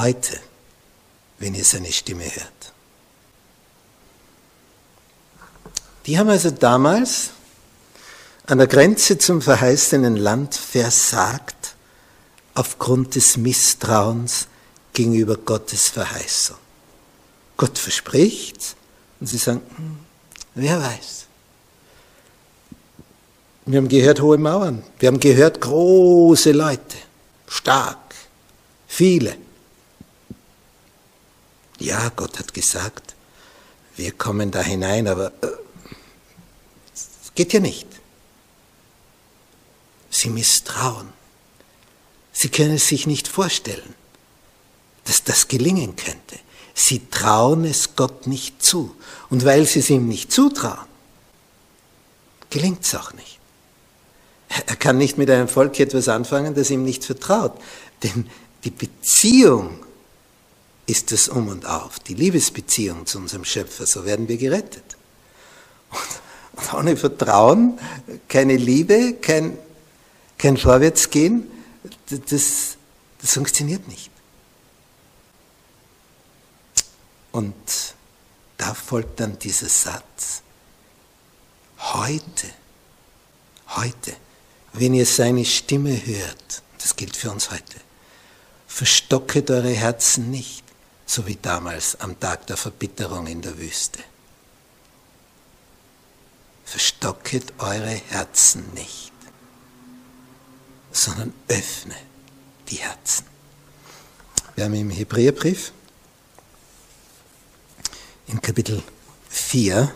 Heute, 0.00 0.40
wenn 1.40 1.54
ihr 1.54 1.64
seine 1.64 1.92
Stimme 1.92 2.24
hört. 2.24 2.72
Die 6.06 6.18
haben 6.18 6.30
also 6.30 6.50
damals 6.50 7.32
an 8.46 8.56
der 8.56 8.66
Grenze 8.66 9.18
zum 9.18 9.42
verheißenen 9.42 10.16
Land 10.16 10.54
versagt 10.54 11.74
aufgrund 12.54 13.14
des 13.14 13.36
Misstrauens 13.36 14.46
gegenüber 14.94 15.36
Gottes 15.36 15.90
Verheißung. 15.90 16.56
Gott 17.58 17.76
verspricht 17.76 18.76
und 19.20 19.26
sie 19.26 19.36
sagen, 19.36 19.60
hm, 19.76 19.98
wer 20.54 20.80
weiß. 20.80 21.26
Wir 23.66 23.76
haben 23.76 23.88
gehört 23.88 24.22
hohe 24.22 24.38
Mauern, 24.38 24.82
wir 24.98 25.08
haben 25.08 25.20
gehört 25.20 25.60
große 25.60 26.52
Leute, 26.52 26.96
stark, 27.46 28.14
viele. 28.88 29.36
Ja, 31.80 32.10
Gott 32.14 32.38
hat 32.38 32.52
gesagt, 32.52 33.14
wir 33.96 34.12
kommen 34.12 34.50
da 34.50 34.62
hinein, 34.62 35.08
aber 35.08 35.32
es 36.94 37.28
äh, 37.28 37.32
geht 37.34 37.54
ja 37.54 37.60
nicht. 37.60 37.88
Sie 40.10 40.28
misstrauen. 40.28 41.08
Sie 42.32 42.50
können 42.50 42.74
es 42.74 42.88
sich 42.88 43.06
nicht 43.06 43.28
vorstellen, 43.28 43.94
dass 45.04 45.24
das 45.24 45.48
gelingen 45.48 45.96
könnte. 45.96 46.38
Sie 46.74 47.08
trauen 47.10 47.64
es 47.64 47.96
Gott 47.96 48.26
nicht 48.26 48.62
zu. 48.62 48.94
Und 49.30 49.44
weil 49.44 49.66
sie 49.66 49.80
es 49.80 49.90
ihm 49.90 50.06
nicht 50.06 50.30
zutrauen, 50.32 50.86
gelingt 52.50 52.84
es 52.84 52.94
auch 52.94 53.12
nicht. 53.14 53.38
Er 54.66 54.76
kann 54.76 54.98
nicht 54.98 55.16
mit 55.16 55.30
einem 55.30 55.48
Volk 55.48 55.78
etwas 55.80 56.08
anfangen, 56.08 56.54
das 56.54 56.70
ihm 56.70 56.84
nicht 56.84 57.04
vertraut. 57.04 57.58
Denn 58.02 58.28
die 58.64 58.70
Beziehung 58.70 59.78
ist 60.90 61.12
das 61.12 61.28
Um 61.28 61.48
und 61.48 61.66
Auf, 61.66 62.00
die 62.00 62.14
Liebesbeziehung 62.14 63.06
zu 63.06 63.18
unserem 63.18 63.44
Schöpfer, 63.44 63.86
so 63.86 64.04
werden 64.04 64.28
wir 64.28 64.36
gerettet. 64.36 64.96
Und, 65.90 66.74
ohne 66.74 66.96
Vertrauen, 66.96 67.78
keine 68.28 68.56
Liebe, 68.56 69.14
kein, 69.14 69.56
kein 70.36 70.56
Vorwärtsgehen, 70.56 71.50
das, 72.08 72.76
das 73.20 73.32
funktioniert 73.32 73.88
nicht. 73.88 74.10
Und 77.32 77.54
da 78.56 78.74
folgt 78.74 79.20
dann 79.20 79.38
dieser 79.38 79.68
Satz, 79.68 80.42
heute, 81.78 82.48
heute, 83.68 84.12
wenn 84.72 84.94
ihr 84.94 85.06
seine 85.06 85.44
Stimme 85.44 86.04
hört, 86.04 86.62
das 86.78 86.96
gilt 86.96 87.16
für 87.16 87.30
uns 87.30 87.50
heute, 87.50 87.76
verstocket 88.66 89.50
eure 89.50 89.70
Herzen 89.70 90.30
nicht, 90.30 90.64
so 91.10 91.26
wie 91.26 91.38
damals 91.42 92.00
am 92.00 92.20
Tag 92.20 92.46
der 92.46 92.56
Verbitterung 92.56 93.26
in 93.26 93.42
der 93.42 93.58
Wüste. 93.58 93.98
Verstocket 96.64 97.52
eure 97.58 98.00
Herzen 98.10 98.72
nicht, 98.74 99.10
sondern 100.92 101.32
öffne 101.48 101.96
die 102.68 102.76
Herzen. 102.76 103.26
Wir 104.54 104.66
haben 104.66 104.74
im 104.74 104.90
Hebräerbrief 104.90 105.72
in 108.28 108.40
Kapitel 108.40 108.80
4 109.30 109.92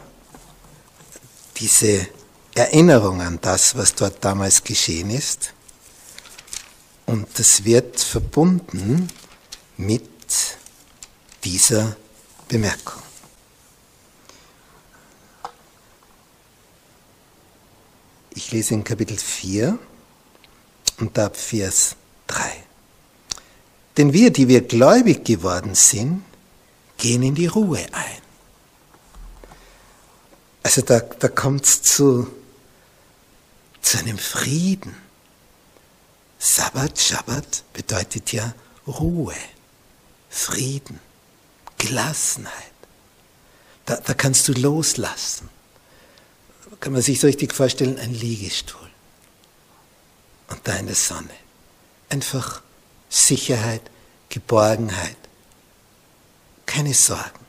diese 1.59 2.09
Erinnerung 2.57 3.21
an 3.21 3.39
das, 3.41 3.77
was 3.77 3.95
dort 3.95 4.25
damals 4.25 4.65
geschehen 4.65 5.11
ist. 5.11 5.53
Und 7.07 7.39
das 7.39 7.65
wird 7.65 8.01
verbunden 8.01 9.09
mit 9.77 10.11
dieser 11.45 11.97
Bemerkung. 12.49 13.03
Ich 18.31 18.51
lese 18.51 18.75
in 18.75 18.83
Kapitel 18.83 19.17
4 19.17 19.79
und 20.99 21.19
ab 21.19 21.37
Vers 21.37 21.97
3. 22.27 22.65
Denn 23.97 24.13
wir, 24.13 24.33
die 24.33 24.49
wir 24.49 24.63
gläubig 24.63 25.25
geworden 25.25 25.75
sind, 25.75 26.25
gehen 26.97 27.23
in 27.23 27.35
die 27.35 27.47
Ruhe 27.47 27.85
ein. 27.93 28.23
Also 30.63 30.83
da, 30.83 31.01
da 31.01 31.29
kommt 31.29 31.65
es 31.65 31.83
zu, 31.83 32.27
zu 33.83 33.99
einem 33.99 34.19
Frieden. 34.19 34.97
Sabbat, 36.39 36.99
Shabbat 36.99 37.65
bedeutet 37.73 38.33
ja 38.33 38.55
Ruhe, 38.87 39.35
Frieden. 40.29 40.99
Gelassenheit. 41.87 42.73
Da, 43.85 43.97
da 43.97 44.15
kannst 44.15 44.49
du 44.49 44.53
loslassen. 44.53 45.49
Kann 46.81 46.93
man 46.93 47.03
sich 47.03 47.21
so 47.21 47.27
richtig 47.27 47.55
vorstellen, 47.55 47.99
ein 47.99 48.15
Liegestuhl. 48.15 48.91
Und 50.49 50.61
da 50.65 50.75
in 50.77 50.87
der 50.87 50.95
Sonne. 50.95 51.31
Einfach 52.09 52.63
Sicherheit, 53.09 53.83
Geborgenheit. 54.29 55.17
Keine 56.67 56.95
Sorgen. 56.95 57.45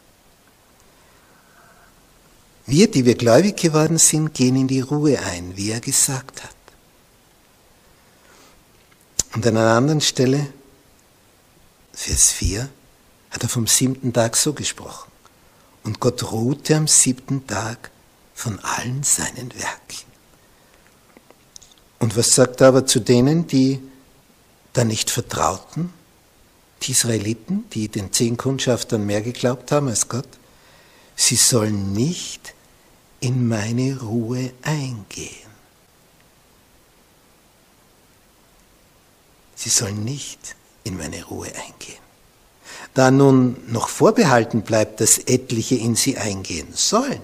Wir, 2.65 2.89
die 2.89 3.05
wir 3.05 3.15
gläubig 3.15 3.57
geworden 3.57 3.97
sind, 3.97 4.33
gehen 4.33 4.55
in 4.55 4.67
die 4.67 4.81
Ruhe 4.81 5.19
ein, 5.19 5.55
wie 5.55 5.71
er 5.71 5.79
gesagt 5.79 6.43
hat. 6.43 6.55
Und 9.33 9.45
an 9.45 9.57
einer 9.57 9.75
anderen 9.75 10.01
Stelle, 10.01 10.47
Vers 11.93 12.31
4, 12.31 12.69
hat 13.35 13.43
er 13.43 13.49
vom 13.49 13.67
siebten 13.67 14.13
Tag 14.13 14.35
so 14.35 14.53
gesprochen. 14.53 15.11
Und 15.83 15.99
Gott 15.99 16.31
ruhte 16.31 16.75
am 16.75 16.87
siebten 16.87 17.45
Tag 17.45 17.91
von 18.33 18.59
allen 18.61 19.03
seinen 19.03 19.53
Werken. 19.53 20.05
Und 21.99 22.17
was 22.17 22.33
sagt 22.33 22.61
er 22.61 22.69
aber 22.69 22.87
zu 22.87 22.99
denen, 22.99 23.45
die 23.45 23.79
da 24.73 24.83
nicht 24.83 25.11
vertrauten? 25.11 25.93
Die 26.81 26.91
Israeliten, 26.91 27.69
die 27.69 27.87
den 27.87 28.11
zehn 28.11 28.37
Kundschaftern 28.37 29.05
mehr 29.05 29.21
geglaubt 29.21 29.71
haben 29.71 29.89
als 29.89 30.09
Gott? 30.09 30.27
Sie 31.15 31.35
sollen 31.35 31.93
nicht 31.93 32.55
in 33.19 33.47
meine 33.47 34.01
Ruhe 34.01 34.51
eingehen. 34.63 35.45
sie 39.65 39.71
sollen 39.71 40.03
nicht 40.03 40.55
in 40.83 40.95
meine 40.95 41.23
Ruhe 41.23 41.47
eingehen. 41.47 42.04
Da 42.95 43.11
nun 43.11 43.57
noch 43.67 43.89
vorbehalten 43.89 44.63
bleibt, 44.63 45.01
dass 45.01 45.19
etliche 45.19 45.75
in 45.75 45.95
sie 45.95 46.17
eingehen 46.17 46.69
sollen, 46.73 47.21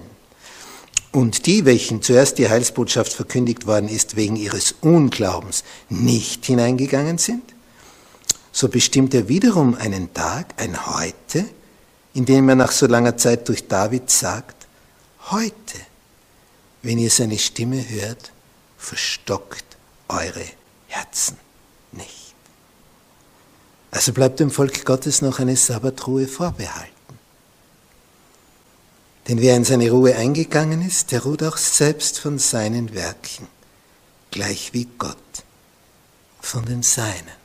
und 1.12 1.44
die, 1.44 1.66
welchen 1.66 2.00
zuerst 2.00 2.38
die 2.38 2.48
Heilsbotschaft 2.48 3.12
verkündigt 3.12 3.66
worden 3.66 3.88
ist, 3.88 4.16
wegen 4.16 4.34
ihres 4.36 4.74
Unglaubens 4.80 5.62
nicht 5.90 6.46
hineingegangen 6.46 7.18
sind, 7.18 7.42
so 8.50 8.68
bestimmt 8.68 9.12
er 9.14 9.28
wiederum 9.28 9.74
einen 9.74 10.12
Tag, 10.14 10.54
ein 10.56 10.86
Heute, 10.86 11.44
in 12.14 12.24
dem 12.24 12.48
er 12.48 12.54
nach 12.54 12.72
so 12.72 12.86
langer 12.86 13.16
Zeit 13.18 13.48
durch 13.48 13.68
David 13.68 14.10
sagt, 14.10 14.66
heute, 15.30 15.78
wenn 16.82 16.98
ihr 16.98 17.10
seine 17.10 17.38
Stimme 17.38 17.88
hört, 17.90 18.32
verstockt 18.78 19.64
eure 20.08 20.44
Herzen. 20.88 21.36
Also 23.92 24.12
bleibt 24.12 24.40
dem 24.40 24.50
Volk 24.50 24.84
Gottes 24.86 25.20
noch 25.20 25.38
eine 25.38 25.54
Sabbatruhe 25.54 26.26
vorbehalten. 26.26 26.90
Denn 29.28 29.40
wer 29.40 29.54
in 29.54 29.64
seine 29.64 29.90
Ruhe 29.90 30.16
eingegangen 30.16 30.84
ist, 30.84 31.12
der 31.12 31.22
ruht 31.22 31.42
auch 31.42 31.58
selbst 31.58 32.18
von 32.18 32.38
seinen 32.38 32.94
Werken, 32.94 33.46
gleich 34.30 34.72
wie 34.72 34.88
Gott 34.98 35.18
von 36.40 36.64
den 36.64 36.82
Seinen. 36.82 37.36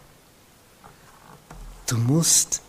Du 1.85 1.97
musst, 1.97 2.61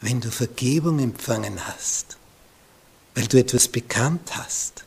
wenn 0.00 0.20
du 0.20 0.30
Vergebung 0.30 1.00
empfangen 1.00 1.66
hast, 1.66 2.16
weil 3.16 3.26
du 3.26 3.38
etwas 3.38 3.68
bekannt 3.68 4.36
hast, 4.36 4.84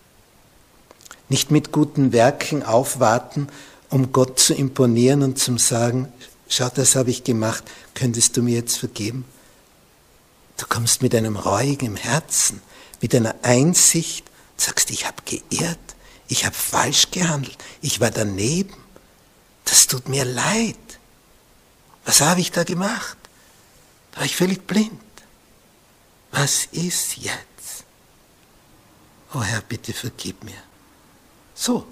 nicht 1.28 1.52
mit 1.52 1.74
guten 1.74 2.14
Werken 2.14 2.64
aufwarten, 2.64 3.50
um 3.90 4.14
Gott 4.14 4.40
zu 4.40 4.54
imponieren 4.54 5.22
und 5.22 5.38
zu 5.38 5.58
sagen, 5.58 6.12
schau, 6.50 6.70
das 6.70 6.96
habe 6.96 7.12
ich 7.12 7.24
gemacht, 7.24 7.64
könntest 7.94 8.36
du 8.36 8.42
mir 8.42 8.56
jetzt 8.56 8.78
vergeben? 8.78 9.26
Du 10.58 10.66
kommst 10.68 11.02
mit 11.02 11.16
einem 11.16 11.38
reuigen 11.38 11.96
Herzen, 11.96 12.62
mit 13.02 13.16
einer 13.16 13.36
Einsicht, 13.44 14.26
sagst, 14.58 14.90
ich 14.90 15.06
habe 15.06 15.22
geirrt, 15.24 15.80
ich 16.28 16.46
habe 16.46 16.56
falsch 16.56 17.12
gehandelt, 17.12 17.58
ich 17.82 18.02
war 18.02 18.12
daneben, 18.12 18.76
das 19.64 19.88
tut 19.88 20.10
mir 20.10 20.26
leid. 20.26 20.76
Was 22.04 22.22
habe 22.22 22.42
ich 22.42 22.52
da 22.52 22.64
gemacht? 22.64 23.18
Da 24.12 24.18
war 24.18 24.26
ich 24.26 24.36
völlig 24.36 24.66
blind. 24.66 25.00
Was 26.32 26.66
ist 26.72 27.18
jetzt? 27.18 27.86
Oh 29.34 29.42
Herr, 29.42 29.62
bitte 29.62 29.94
vergib 29.94 30.44
mir. 30.44 30.62
So 31.54 31.86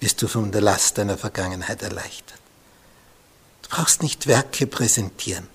wirst 0.00 0.20
du 0.20 0.28
von 0.28 0.50
der 0.50 0.60
Last 0.60 0.98
deiner 0.98 1.16
Vergangenheit 1.16 1.82
erleichtert. 1.82 2.40
Du 3.64 3.70
brauchst 3.70 4.02
nicht 4.02 4.26
Werke 4.26 4.66
präsentieren. 4.66 5.48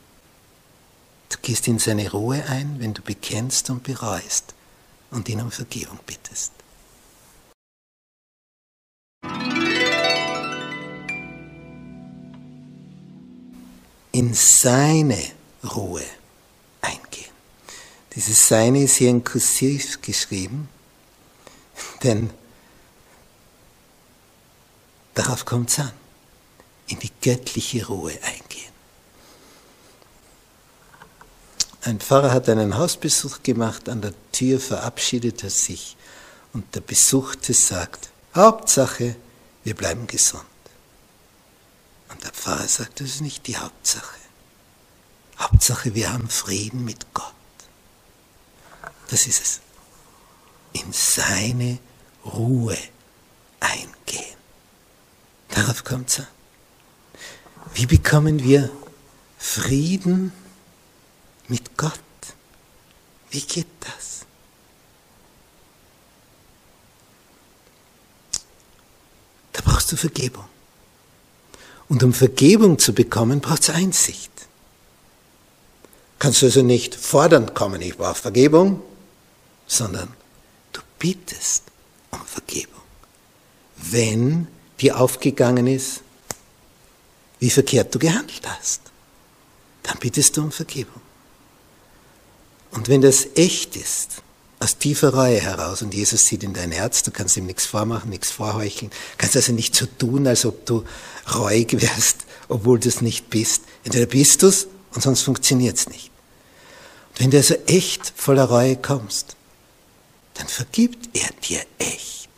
Du 1.30 1.38
gehst 1.44 1.68
in 1.68 1.78
seine 1.78 2.10
Ruhe 2.10 2.44
ein, 2.48 2.80
wenn 2.80 2.96
du 2.96 3.04
bekennst 3.04 3.70
und 3.70 3.84
bereust 3.84 4.56
und 5.12 5.30
ihn 5.30 5.42
um 5.42 5.52
Vergebung 5.52 6.00
bittest. 6.06 6.52
In 14.12 14.34
seine 14.34 15.24
Ruhe 15.64 16.04
eingehen. 16.82 17.32
Dieses 18.16 18.48
Seine 18.48 18.84
ist 18.84 18.96
hier 18.96 19.12
in 19.12 19.24
Kursiv 19.24 20.02
geschrieben, 20.02 20.68
denn 22.04 22.32
darauf 25.14 25.46
kommt 25.46 25.70
es 25.70 25.80
an, 25.80 25.92
in 26.90 27.00
die 27.00 27.12
göttliche 27.22 27.86
Ruhe 27.88 28.14
eingehen. 28.22 28.74
Ein 31.82 32.00
Pfarrer 32.00 32.32
hat 32.32 32.50
einen 32.50 32.78
Hausbesuch 32.78 33.42
gemacht, 33.42 33.88
an 33.88 34.02
der 34.02 34.14
Tür 34.32 34.60
verabschiedet 34.60 35.44
er 35.44 35.50
sich 35.50 35.96
und 36.52 36.76
der 36.76 36.82
Besuchte 36.82 37.54
sagt, 37.54 38.10
Hauptsache, 38.36 39.16
wir 39.64 39.76
bleiben 39.76 40.06
gesund. 40.06 40.44
Und 42.10 42.24
der 42.24 42.32
Pfarrer 42.32 42.68
sagt, 42.68 43.00
das 43.00 43.08
ist 43.08 43.22
nicht 43.22 43.48
die 43.48 43.58
Hauptsache. 43.58 44.18
Hauptsache, 45.38 45.96
wir 45.96 46.12
haben 46.12 46.28
Frieden 46.28 46.84
mit 46.84 47.14
Gott. 47.14 47.34
Das 49.10 49.26
ist 49.26 49.42
es. 49.42 49.62
In 50.74 50.92
seine 50.92 51.80
Ruhe 52.26 52.78
eingehen. 53.60 54.38
Darauf 55.50 55.84
kommt 55.84 56.10
es 56.10 56.20
an. 56.20 56.28
Wie 57.74 57.86
bekommen 57.86 58.44
wir 58.44 58.70
Frieden 59.40 60.34
mit 61.48 61.78
Gott. 61.78 61.94
Wie 63.32 63.42
geht 63.42 63.68
das? 63.80 64.26
Da 69.54 69.62
brauchst 69.64 69.92
du 69.92 69.96
Vergebung. 69.96 70.46
Und 71.88 72.04
um 72.04 72.14
Vergebung 72.14 72.78
zu 72.78 72.94
bekommen, 72.94 73.40
braucht 73.40 73.64
es 73.64 73.70
Einsicht. 73.70 74.32
Kannst 76.20 76.42
du 76.42 76.48
also 76.48 76.62
nicht 76.62 76.96
fordernd 76.96 77.56
kommen, 77.56 77.82
ich 77.82 77.98
brauche 77.98 78.16
Vergebung, 78.16 78.82
sondern 79.68 80.10
du 80.74 80.82
bittest 81.00 81.64
um 82.12 82.24
Vergebung. 82.26 82.82
Wenn 83.78 84.48
dir 84.82 85.00
aufgegangen 85.00 85.66
ist, 85.66 86.02
wie 87.40 87.50
verkehrt 87.50 87.94
du 87.94 88.00
gehandelt 88.00 88.48
hast, 88.48 88.82
dann 89.84 89.98
bittest 90.00 90.38
du 90.38 90.42
um 90.42 90.52
Vergebung. 90.52 91.02
Und 92.72 92.88
wenn 92.88 93.02
das 93.02 93.28
echt 93.36 93.76
ist, 93.76 94.22
aus 94.60 94.78
tiefer 94.78 95.14
Reue 95.14 95.40
heraus, 95.40 95.82
und 95.82 95.94
Jesus 95.94 96.26
sieht 96.26 96.44
in 96.44 96.54
dein 96.54 96.72
Herz, 96.72 97.02
du 97.04 97.12
kannst 97.12 97.38
ihm 97.38 97.46
nichts 97.46 97.66
vormachen, 97.66 98.10
nichts 98.10 98.30
vorheucheln, 98.30 98.92
kannst 99.18 99.36
also 99.36 99.54
nicht 99.54 99.74
so 99.74 99.86
tun, 99.86 100.28
als 100.28 100.46
ob 100.46 100.66
du 100.66 100.84
reuig 101.34 101.82
wärst, 101.82 102.26
obwohl 102.50 102.80
du 102.80 102.90
es 102.90 103.02
nicht 103.02 103.30
bist. 103.30 103.64
Entweder 103.84 104.06
bist 104.06 104.44
du 104.44 104.48
es 104.48 104.68
und 104.94 105.02
sonst 105.02 105.22
funktioniert 105.22 105.78
es 105.78 105.88
nicht. 105.88 106.12
Und 107.12 107.22
wenn 107.22 107.32
du 107.32 107.38
also 107.38 107.56
echt 107.68 108.14
voller 108.16 108.46
Reue 108.46 108.76
kommst, 108.76 109.36
dann 110.34 110.48
vergibt 110.48 111.10
er 111.14 111.30
dir 111.48 111.62
echt. 111.78 112.30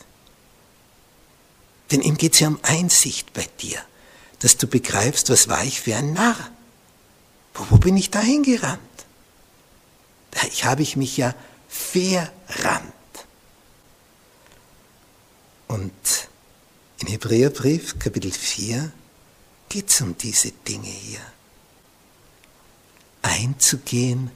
Denn 1.92 2.02
ihm 2.02 2.18
geht 2.18 2.34
es 2.34 2.40
ja 2.40 2.48
um 2.48 2.60
Einsicht 2.62 3.34
bei 3.34 3.48
dir, 3.60 3.80
dass 4.42 4.58
du 4.58 4.68
begreifst, 4.68 5.30
was 5.30 5.48
war 5.48 5.64
ich 5.64 5.82
für 5.82 5.96
ein 5.96 6.14
Narr? 6.14 6.50
Wo, 7.54 7.66
wo 7.70 7.78
bin 7.78 7.96
ich 7.96 8.10
da 8.10 8.20
hingerannt? 8.20 8.80
Da 10.32 10.42
habe 10.66 10.82
ich 10.82 10.96
mich 10.96 11.18
ja 11.18 11.36
verrannt. 11.68 12.92
Und 15.68 15.92
in 17.00 17.08
Hebräerbrief 17.08 18.00
Kapitel 18.00 18.32
4 18.32 18.92
geht 19.70 19.90
es 19.90 20.02
um 20.02 20.18
diese 20.18 20.52
Dinge 20.52 20.88
hier. 20.88 21.22
Einzugehen 23.22 24.32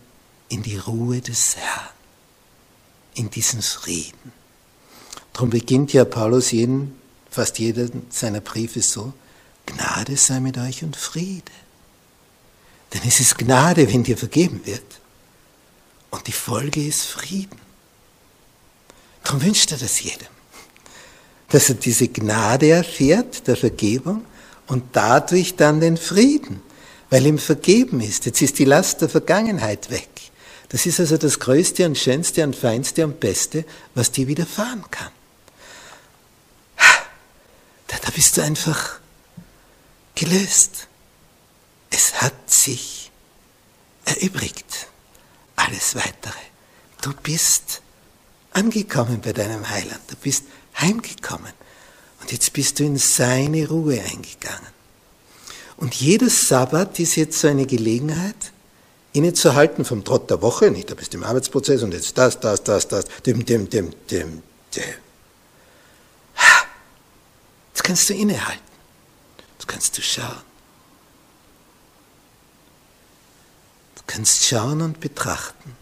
in 0.49 0.61
die 0.61 0.77
Ruhe 0.77 1.19
des 1.19 1.57
Herrn, 1.57 1.89
in 3.15 3.31
diesen 3.31 3.61
Frieden. 3.61 4.31
Darum 5.33 5.49
beginnt 5.49 5.93
ja 5.93 6.05
Paulus 6.05 6.51
jeden, 6.51 6.99
fast 7.29 7.57
jeder 7.57 7.89
seiner 8.09 8.41
Briefe 8.41 8.81
so, 8.81 9.13
Gnade 9.65 10.17
sei 10.17 10.39
mit 10.39 10.57
euch 10.57 10.83
und 10.83 10.95
Friede. 10.95 11.51
Denn 12.93 13.01
es 13.05 13.19
ist 13.19 13.37
Gnade, 13.37 13.91
wenn 13.91 14.03
dir 14.03 14.17
vergeben 14.17 14.61
wird. 14.65 14.83
Und 16.11 16.27
die 16.27 16.31
Folge 16.31 16.85
ist 16.85 17.03
Frieden. 17.03 17.59
Darum 19.23 19.41
wünscht 19.41 19.71
er 19.71 19.77
das 19.77 20.01
jedem, 20.01 20.27
dass 21.49 21.69
er 21.69 21.75
diese 21.75 22.07
Gnade 22.07 22.69
erfährt, 22.69 23.47
der 23.47 23.57
Vergebung, 23.57 24.23
und 24.67 24.83
dadurch 24.93 25.55
dann 25.55 25.79
den 25.79 25.97
Frieden, 25.97 26.61
weil 27.09 27.25
ihm 27.25 27.37
vergeben 27.37 28.01
ist. 28.01 28.25
Jetzt 28.25 28.41
ist 28.41 28.59
die 28.59 28.65
Last 28.65 29.01
der 29.01 29.09
Vergangenheit 29.09 29.89
weg. 29.89 30.09
Das 30.69 30.85
ist 30.85 30.99
also 30.99 31.17
das 31.17 31.39
Größte 31.39 31.85
und 31.85 31.97
Schönste 31.97 32.43
und 32.43 32.55
Feinste 32.55 33.05
und 33.05 33.19
Beste, 33.19 33.65
was 33.93 34.11
dir 34.11 34.27
widerfahren 34.27 34.83
kann. 34.89 35.11
Da, 37.87 37.97
da 38.01 38.09
bist 38.11 38.37
du 38.37 38.41
einfach 38.41 38.99
gelöst. 40.15 40.87
Es 41.89 42.21
hat 42.21 42.49
sich 42.49 43.11
erübrigt 44.05 44.87
alles 45.55 45.95
weitere. 45.95 46.33
Du 47.01 47.13
bist 47.13 47.81
angekommen 48.51 49.21
bei 49.21 49.33
deinem 49.33 49.69
Heiland, 49.69 50.01
du 50.07 50.15
bist 50.15 50.45
heimgekommen 50.79 51.51
und 52.21 52.31
jetzt 52.31 52.53
bist 52.53 52.79
du 52.79 52.83
in 52.83 52.97
seine 52.97 53.67
Ruhe 53.67 54.01
eingegangen. 54.01 54.73
Und 55.77 55.93
jeder 55.95 56.29
Sabbat 56.29 56.99
ist 56.99 57.15
jetzt 57.15 57.39
so 57.39 57.47
eine 57.47 57.65
Gelegenheit, 57.65 58.51
innezuhalten 59.13 59.85
vom 59.85 60.03
Trott 60.03 60.29
der 60.29 60.41
Woche, 60.41 60.71
nicht, 60.71 60.89
da 60.89 60.95
bist 60.95 61.13
du 61.13 61.17
im 61.17 61.23
Arbeitsprozess 61.23 61.83
und 61.83 61.93
jetzt 61.93 62.17
das, 62.17 62.39
das, 62.39 62.63
das, 62.63 62.87
das, 62.87 63.05
dem, 63.25 63.45
dem, 63.45 63.69
dem, 63.69 63.91
dem, 64.09 64.43
dem. 64.75 64.83
Jetzt 67.73 67.83
kannst 67.83 68.09
du 68.09 68.13
innehalten. 68.13 68.74
Jetzt 69.57 69.67
kannst 69.67 69.97
du 69.97 70.01
schauen. 70.01 70.41
kannst 74.07 74.45
schauen 74.45 74.81
und 74.81 74.99
betrachten, 74.99 75.75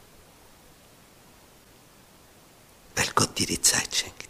weil 2.96 3.08
Gott 3.16 3.38
dir 3.38 3.48
die 3.48 3.62
Zeit 3.62 3.96
schenkt. 3.96 4.30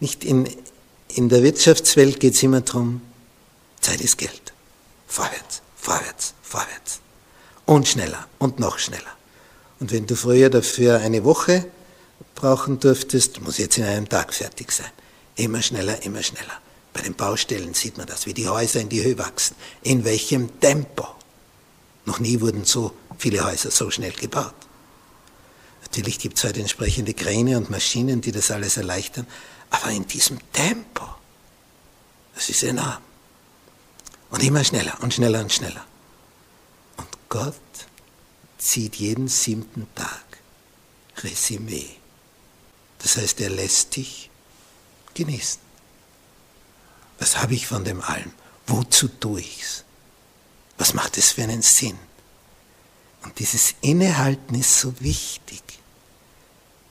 Nicht 0.00 0.24
in, 0.24 0.48
in 1.08 1.28
der 1.28 1.42
Wirtschaftswelt 1.42 2.20
geht 2.20 2.34
es 2.34 2.42
immer 2.42 2.62
darum, 2.62 3.02
Zeit 3.80 4.00
ist 4.00 4.18
Geld. 4.18 4.52
Vorwärts, 5.06 5.62
vorwärts, 5.76 6.34
vorwärts. 6.42 7.00
Und 7.66 7.86
schneller 7.88 8.26
und 8.38 8.58
noch 8.58 8.78
schneller. 8.78 9.16
Und 9.78 9.92
wenn 9.92 10.06
du 10.06 10.16
früher 10.16 10.50
dafür 10.50 10.98
eine 11.00 11.24
Woche 11.24 11.70
brauchen 12.34 12.80
durftest, 12.80 13.40
muss 13.40 13.58
jetzt 13.58 13.78
in 13.78 13.84
einem 13.84 14.08
Tag 14.08 14.34
fertig 14.34 14.72
sein. 14.72 14.90
Immer 15.36 15.62
schneller, 15.62 16.02
immer 16.02 16.22
schneller. 16.22 16.60
Bei 16.92 17.02
den 17.02 17.14
Baustellen 17.14 17.74
sieht 17.74 17.98
man 17.98 18.06
das, 18.06 18.26
wie 18.26 18.34
die 18.34 18.48
Häuser 18.48 18.80
in 18.80 18.88
die 18.88 19.02
Höhe 19.02 19.18
wachsen. 19.18 19.54
In 19.82 20.04
welchem 20.04 20.58
Tempo. 20.60 21.06
Noch 22.04 22.18
nie 22.18 22.40
wurden 22.40 22.64
so 22.64 22.94
viele 23.18 23.44
Häuser 23.44 23.70
so 23.70 23.90
schnell 23.90 24.12
gebaut. 24.12 24.54
Natürlich 25.82 26.18
gibt 26.18 26.38
es 26.38 26.44
heute 26.44 26.60
entsprechende 26.60 27.14
Kräne 27.14 27.56
und 27.56 27.70
Maschinen, 27.70 28.20
die 28.20 28.32
das 28.32 28.50
alles 28.50 28.76
erleichtern, 28.76 29.26
aber 29.70 29.90
in 29.90 30.06
diesem 30.06 30.38
Tempo, 30.52 31.06
das 32.34 32.48
ist 32.48 32.62
enorm. 32.62 32.98
Und 34.30 34.42
immer 34.42 34.62
schneller 34.62 34.96
und 35.02 35.14
schneller 35.14 35.40
und 35.40 35.52
schneller. 35.52 35.84
Und 36.96 37.08
Gott 37.28 37.54
zieht 38.58 38.96
jeden 38.96 39.28
siebten 39.28 39.86
Tag 39.94 40.24
Resümee. 41.18 41.90
Das 42.98 43.16
heißt, 43.16 43.40
er 43.40 43.50
lässt 43.50 43.96
dich 43.96 44.30
genießen. 45.14 45.69
Was 47.20 47.40
habe 47.40 47.54
ich 47.54 47.68
von 47.68 47.84
dem 47.84 48.02
allem? 48.02 48.32
Wozu 48.66 49.06
tue 49.08 49.40
ich's? 49.40 49.84
Was 50.78 50.94
macht 50.94 51.18
es 51.18 51.32
für 51.32 51.42
einen 51.42 51.62
Sinn? 51.62 51.98
Und 53.22 53.38
dieses 53.38 53.74
Innehalten 53.82 54.58
ist 54.58 54.80
so 54.80 54.94
wichtig. 55.00 55.62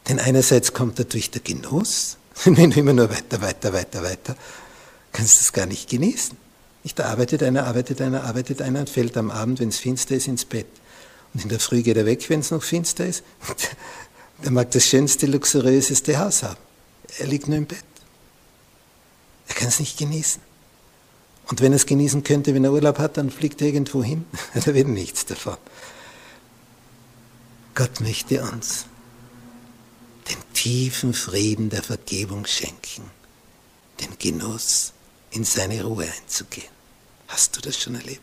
Denn 0.07 0.19
einerseits 0.19 0.73
kommt 0.73 0.99
dadurch 0.99 1.31
der 1.31 1.41
Genuss, 1.41 2.17
wenn 2.45 2.71
du 2.71 2.79
immer 2.79 2.93
nur 2.93 3.09
weiter, 3.09 3.41
weiter, 3.41 3.73
weiter, 3.73 4.03
weiter, 4.03 4.35
kannst 5.11 5.39
du 5.39 5.41
es 5.41 5.51
gar 5.51 5.65
nicht 5.65 5.89
genießen. 5.89 6.37
Nicht, 6.83 6.97
da 6.97 7.05
arbeitet 7.07 7.43
einer, 7.43 7.65
arbeitet 7.65 7.99
einer, 7.99 8.23
arbeitet 8.23 8.61
einer 8.61 8.81
und 8.81 8.89
fällt 8.89 9.17
am 9.17 9.31
Abend, 9.31 9.59
wenn 9.59 9.69
es 9.69 9.79
finster 9.79 10.15
ist, 10.15 10.27
ins 10.27 10.45
Bett. 10.45 10.67
Und 11.33 11.43
in 11.43 11.49
der 11.49 11.59
Früh 11.59 11.81
geht 11.81 11.97
er 11.97 12.05
weg, 12.05 12.29
wenn 12.29 12.39
es 12.39 12.51
noch 12.51 12.63
finster 12.63 13.05
ist. 13.05 13.23
Der 14.43 14.51
mag 14.51 14.71
das 14.71 14.85
schönste, 14.85 15.25
luxuriöseste 15.25 16.17
Haus 16.17 16.43
haben. 16.43 16.59
Er 17.17 17.27
liegt 17.27 17.49
nur 17.49 17.57
im 17.57 17.65
Bett. 17.65 17.83
Er 19.49 19.55
kann 19.55 19.67
es 19.67 19.79
nicht 19.79 19.97
genießen. 19.97 20.41
Und 21.47 21.61
wenn 21.61 21.73
er 21.73 21.77
es 21.77 21.87
genießen 21.87 22.23
könnte, 22.23 22.53
wenn 22.53 22.63
er 22.63 22.71
Urlaub 22.71 22.99
hat, 22.99 23.17
dann 23.17 23.31
fliegt 23.31 23.59
er 23.61 23.67
irgendwo 23.67 24.03
hin. 24.03 24.25
da 24.53 24.73
wird 24.73 24.87
nichts 24.87 25.25
davon. 25.25 25.57
Gott 27.75 27.99
möchte 27.99 28.41
uns 28.43 28.85
den 30.29 30.37
tiefen 30.53 31.13
Frieden 31.13 31.69
der 31.69 31.81
Vergebung 31.81 32.45
schenken, 32.45 33.09
den 33.99 34.17
Genuss, 34.19 34.93
in 35.31 35.43
seine 35.43 35.83
Ruhe 35.83 36.05
einzugehen. 36.05 36.71
Hast 37.27 37.55
du 37.55 37.61
das 37.61 37.79
schon 37.79 37.95
erlebt? 37.95 38.21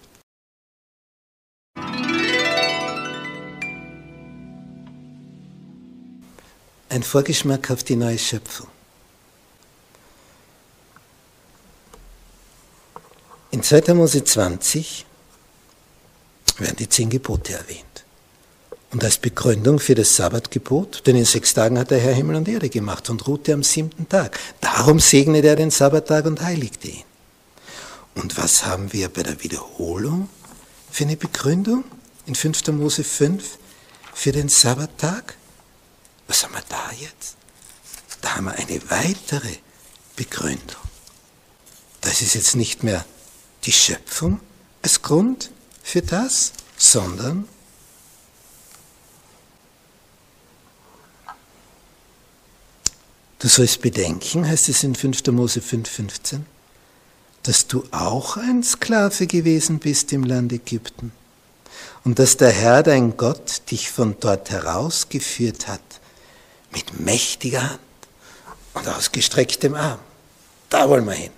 Ein 6.88 7.02
Vorgeschmack 7.02 7.70
auf 7.70 7.82
die 7.82 7.96
neue 7.96 8.18
Schöpfung. 8.18 8.68
In 13.56 13.62
2. 13.62 13.94
Mose 13.94 14.22
20 14.22 15.06
werden 16.58 16.76
die 16.76 16.90
zehn 16.90 17.08
Gebote 17.08 17.54
erwähnt. 17.54 18.04
Und 18.90 19.02
als 19.02 19.16
Begründung 19.16 19.78
für 19.78 19.94
das 19.94 20.14
Sabbatgebot, 20.14 21.06
denn 21.06 21.16
in 21.16 21.24
sechs 21.24 21.54
Tagen 21.54 21.78
hat 21.78 21.90
der 21.90 21.98
Herr 21.98 22.12
Himmel 22.12 22.36
und 22.36 22.48
Erde 22.48 22.68
gemacht 22.68 23.08
und 23.08 23.26
ruhte 23.26 23.54
am 23.54 23.62
siebten 23.62 24.10
Tag. 24.10 24.38
Darum 24.60 25.00
segnete 25.00 25.48
er 25.48 25.56
den 25.56 25.70
Sabbattag 25.70 26.26
und 26.26 26.42
heiligte 26.42 26.88
ihn. 26.88 27.04
Und 28.14 28.36
was 28.36 28.66
haben 28.66 28.92
wir 28.92 29.08
bei 29.08 29.22
der 29.22 29.42
Wiederholung 29.42 30.28
für 30.90 31.04
eine 31.04 31.16
Begründung 31.16 31.84
in 32.26 32.34
5. 32.34 32.68
Mose 32.72 33.04
5 33.04 33.56
für 34.12 34.32
den 34.32 34.50
Sabbattag? 34.50 35.34
Was 36.28 36.44
haben 36.44 36.52
wir 36.52 36.64
da 36.68 36.90
jetzt? 37.00 37.36
Da 38.20 38.36
haben 38.36 38.44
wir 38.44 38.52
eine 38.52 38.82
weitere 38.90 39.56
Begründung. 40.14 40.76
Das 42.02 42.20
ist 42.20 42.34
jetzt 42.34 42.54
nicht 42.54 42.84
mehr 42.84 43.06
die 43.66 43.72
Schöpfung 43.72 44.40
als 44.83 45.02
Grund 45.02 45.50
für 45.83 46.02
das, 46.02 46.52
sondern 46.76 47.48
Du 53.38 53.48
sollst 53.48 53.83
bedenken, 53.83 54.48
heißt 54.48 54.70
es 54.70 54.83
in 54.83 54.94
5. 54.94 55.26
Mose 55.26 55.61
5,15, 55.61 56.40
dass 57.42 57.66
du 57.66 57.85
auch 57.90 58.38
ein 58.38 58.62
Sklave 58.62 59.26
gewesen 59.26 59.79
bist 59.79 60.12
im 60.12 60.24
Land 60.24 60.52
Ägypten 60.52 61.12
und 62.02 62.18
dass 62.18 62.38
der 62.38 62.50
Herr 62.50 62.83
dein 62.83 63.16
Gott 63.18 63.70
dich 63.70 63.90
von 63.90 64.16
dort 64.18 64.50
herausgeführt 64.50 65.68
hat 65.68 65.83
mit 66.72 66.98
mächtiger 66.98 67.70
Hand 67.70 67.81
und 68.72 68.88
ausgestrecktem 68.88 69.74
Arm. 69.74 70.00
Da 70.70 70.88
wollen 70.88 71.05
wir 71.05 71.12
hin. 71.12 71.33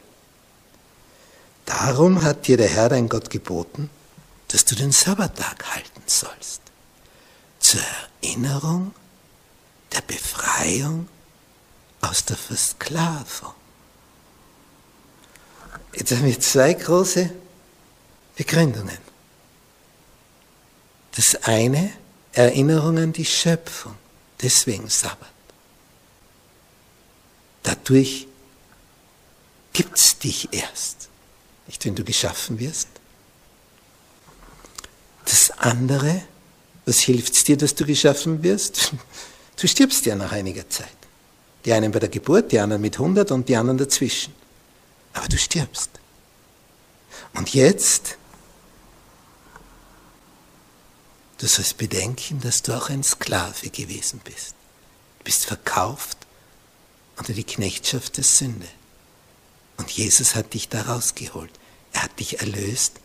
Darum 1.69 2.23
hat 2.23 2.47
dir 2.47 2.57
der 2.57 2.69
Herr 2.69 2.89
dein 2.89 3.11
Gott 3.11 3.29
geboten, 3.29 3.91
dass 4.49 4.65
du 4.65 4.75
den 4.75 4.91
Sabbattag 4.91 5.67
halten 5.75 6.03
sollst. 6.07 6.63
Zur 7.61 7.83
Erinnerung 8.23 8.95
der 9.93 10.01
Befreiung 10.01 11.11
aus 12.01 12.25
der 12.25 12.39
Versklavung. 12.39 13.53
Jetzt 15.95 16.13
haben 16.13 16.25
wir 16.25 16.41
zwei 16.41 16.73
große 16.73 17.31
Begründungen. 18.35 18.99
Das 21.17 21.35
eine, 21.43 21.93
Erinnerung 22.33 22.97
an 22.97 23.13
die 23.13 23.27
Schöpfung, 23.27 23.95
deswegen 24.41 24.89
Sabbat. 24.89 25.29
Dadurch 27.63 28.27
gibt 29.75 29.99
es 29.99 30.19
dich 30.19 30.49
erst, 30.51 31.08
nicht 31.69 31.85
wenn 31.85 31.95
du 31.95 32.03
geschaffen 32.03 32.59
wirst. 32.59 32.89
Das 35.25 35.51
andere, 35.53 36.23
was 36.87 36.99
hilft 37.01 37.47
dir, 37.47 37.57
dass 37.57 37.75
du 37.75 37.87
geschaffen 37.87 38.43
wirst? 38.43 38.93
Du 39.57 39.67
stirbst 39.67 40.07
ja 40.07 40.15
nach 40.15 40.31
einiger 40.33 40.69
Zeit. 40.71 40.89
Die 41.65 41.73
einen 41.73 41.91
bei 41.91 41.99
der 41.99 42.09
Geburt, 42.09 42.53
die 42.53 42.61
anderen 42.61 42.81
mit 42.81 42.95
100 42.95 43.31
und 43.33 43.49
die 43.49 43.57
anderen 43.57 43.77
dazwischen. 43.77 44.33
Aber 45.13 45.27
du 45.27 45.37
stirbst. 45.37 45.91
Und 47.35 47.53
jetzt, 47.55 48.17
du 51.39 51.47
sollst 51.47 51.77
bedenken, 51.77 52.41
dass 52.41 52.63
du 52.63 52.73
auch 52.73 52.89
ein 52.89 53.03
Sklave 53.03 53.69
gewesen 53.71 54.21
bist. 54.25 54.55
Du 55.19 55.25
bist 55.25 55.45
verkauft 55.45 56.19
unter 57.17 57.33
die 57.33 57.45
Knechtschaft 57.45 58.17
der 58.17 58.25
Sünde. 58.25 58.69
Und 59.77 59.91
Jesus 59.91 60.35
hat 60.35 60.55
dich 60.55 60.69
da 60.69 60.83
rausgeholt. 60.83 61.51
Er 61.93 62.05
hat 62.05 62.19
dich 62.19 62.41
erlöst, 62.41 63.01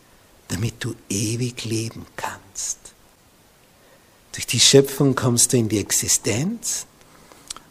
damit 0.48 0.82
du 0.84 0.94
ewig 1.08 1.64
leben 1.64 2.06
kannst. 2.16 2.78
Durch 4.32 4.46
die 4.46 4.60
Schöpfung 4.60 5.14
kommst 5.14 5.52
du 5.52 5.56
in 5.56 5.68
die 5.68 5.78
Existenz 5.78 6.86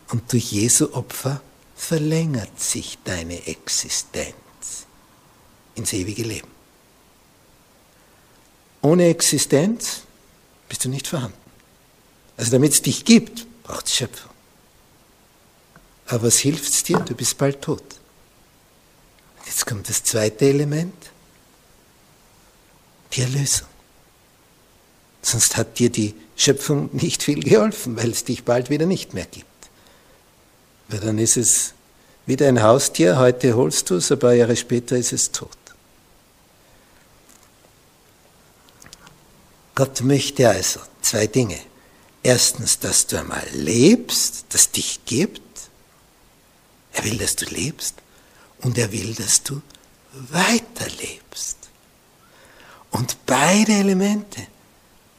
und 0.09 0.31
durch 0.31 0.51
Jesu 0.51 0.93
Opfer 0.93 1.41
verlängert 1.75 2.59
sich 2.59 2.97
deine 3.03 3.45
Existenz 3.47 4.33
ins 5.75 5.91
ewige 5.93 6.23
Leben. 6.23 6.47
Ohne 8.81 9.07
Existenz 9.07 10.01
bist 10.69 10.85
du 10.85 10.89
nicht 10.89 11.07
vorhanden. 11.07 11.37
Also 12.37 12.51
damit 12.51 12.73
es 12.73 12.81
dich 12.81 13.05
gibt, 13.05 13.45
braucht 13.63 13.87
es 13.87 13.95
Schöpfung. 13.95 14.31
Aber 16.07 16.23
was 16.23 16.37
hilft 16.37 16.71
es 16.71 16.83
dir? 16.83 16.99
Du 16.99 17.15
bist 17.15 17.37
bald 17.37 17.61
tot. 17.61 17.83
Jetzt 19.53 19.67
kommt 19.67 19.87
das 19.87 20.03
zweite 20.03 20.45
Element, 20.45 20.95
die 23.13 23.21
Erlösung. 23.21 23.67
Sonst 25.21 25.57
hat 25.57 25.77
dir 25.77 25.91
die 25.91 26.15
Schöpfung 26.35 26.89
nicht 26.91 27.21
viel 27.21 27.43
geholfen, 27.43 27.95
weil 27.95 28.09
es 28.09 28.23
dich 28.23 28.45
bald 28.45 28.71
wieder 28.71 28.87
nicht 28.87 29.13
mehr 29.13 29.27
gibt. 29.27 29.45
Weil 30.87 31.01
dann 31.01 31.19
ist 31.19 31.37
es 31.37 31.75
wieder 32.25 32.47
ein 32.47 32.63
Haustier, 32.63 33.19
heute 33.19 33.55
holst 33.55 33.91
du 33.91 33.97
es, 33.97 34.11
ein 34.11 34.17
paar 34.17 34.33
Jahre 34.33 34.55
später 34.55 34.97
ist 34.97 35.13
es 35.13 35.31
tot. 35.31 35.55
Gott 39.75 40.01
möchte 40.01 40.49
also 40.49 40.79
zwei 41.03 41.27
Dinge. 41.27 41.59
Erstens, 42.23 42.79
dass 42.79 43.05
du 43.05 43.19
einmal 43.19 43.47
lebst, 43.51 44.45
dass 44.49 44.71
dich 44.71 45.05
gibt. 45.05 45.41
Er 46.93 47.03
will, 47.03 47.19
dass 47.19 47.35
du 47.35 47.45
lebst 47.45 48.02
und 48.63 48.77
er 48.77 48.91
will, 48.91 49.13
dass 49.13 49.43
du 49.43 49.61
weiterlebst. 50.13 51.57
Und 52.91 53.17
beide 53.25 53.73
Elemente 53.73 54.41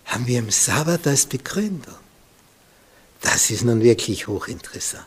haben 0.06 0.26
wir 0.26 0.38
im 0.38 0.50
Sabbat 0.50 1.06
als 1.06 1.26
Begründung. 1.26 1.94
Das 3.20 3.50
ist 3.50 3.64
nun 3.64 3.82
wirklich 3.82 4.26
hochinteressant. 4.26 5.06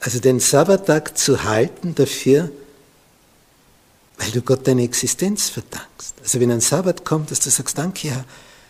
Also 0.00 0.20
den 0.20 0.38
Sabbattag 0.38 1.18
zu 1.18 1.42
halten 1.44 1.94
dafür, 1.94 2.50
weil 4.18 4.30
du 4.30 4.42
Gott 4.42 4.66
deine 4.66 4.84
Existenz 4.84 5.48
verdankst. 5.48 6.14
Also 6.22 6.40
wenn 6.40 6.52
ein 6.52 6.60
Sabbat 6.60 7.04
kommt, 7.04 7.30
dass 7.30 7.40
du 7.40 7.50
sagst, 7.50 7.78
danke 7.78 8.10
Herr, 8.10 8.24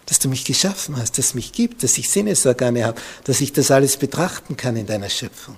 dass 0.07 0.19
du 0.19 0.29
mich 0.29 0.45
geschaffen 0.45 0.97
hast, 0.97 1.19
dass 1.19 1.27
es 1.27 1.35
mich 1.35 1.53
gibt, 1.53 1.83
dass 1.83 1.99
ich 1.99 2.09
Sinnesorgane 2.09 2.85
habe, 2.85 3.01
dass 3.25 3.43
ich 3.43 3.53
das 3.53 3.71
alles 3.71 3.99
betrachten 3.99 4.57
kann 4.57 4.77
in 4.77 4.87
deiner 4.87 5.11
Schöpfung. 5.11 5.57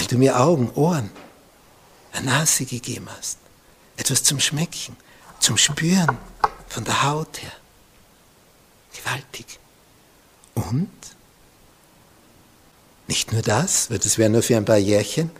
Weil 0.00 0.06
du 0.06 0.16
mir 0.16 0.40
Augen, 0.40 0.70
Ohren, 0.76 1.10
eine 2.12 2.24
Nase 2.24 2.64
gegeben 2.64 3.06
hast, 3.18 3.36
etwas 3.98 4.22
zum 4.22 4.40
Schmecken, 4.40 4.96
zum 5.40 5.58
Spüren 5.58 6.16
von 6.68 6.84
der 6.84 7.02
Haut 7.02 7.42
her. 7.42 7.52
Gewaltig. 8.96 9.58
Und 10.54 10.88
nicht 13.08 13.30
nur 13.30 13.42
das, 13.42 13.90
weil 13.90 13.98
das 13.98 14.16
wäre 14.16 14.30
nur 14.30 14.42
für 14.42 14.56
ein 14.56 14.64
paar 14.64 14.78
Jährchen, 14.78 15.30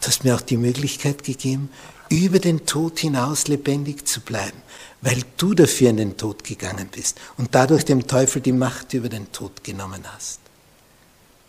du 0.00 0.06
hast 0.06 0.22
mir 0.22 0.36
auch 0.36 0.40
die 0.40 0.56
Möglichkeit 0.56 1.24
gegeben, 1.24 1.68
über 2.08 2.38
den 2.38 2.64
Tod 2.64 3.00
hinaus 3.00 3.48
lebendig 3.48 4.06
zu 4.06 4.20
bleiben, 4.20 4.62
weil 5.00 5.24
du 5.36 5.52
dafür 5.52 5.90
in 5.90 5.96
den 5.96 6.16
Tod 6.16 6.44
gegangen 6.44 6.88
bist 6.92 7.18
und 7.38 7.56
dadurch 7.56 7.84
dem 7.84 8.06
Teufel 8.06 8.40
die 8.40 8.52
Macht 8.52 8.94
über 8.94 9.08
den 9.08 9.32
Tod 9.32 9.64
genommen 9.64 10.04
hast. 10.14 10.45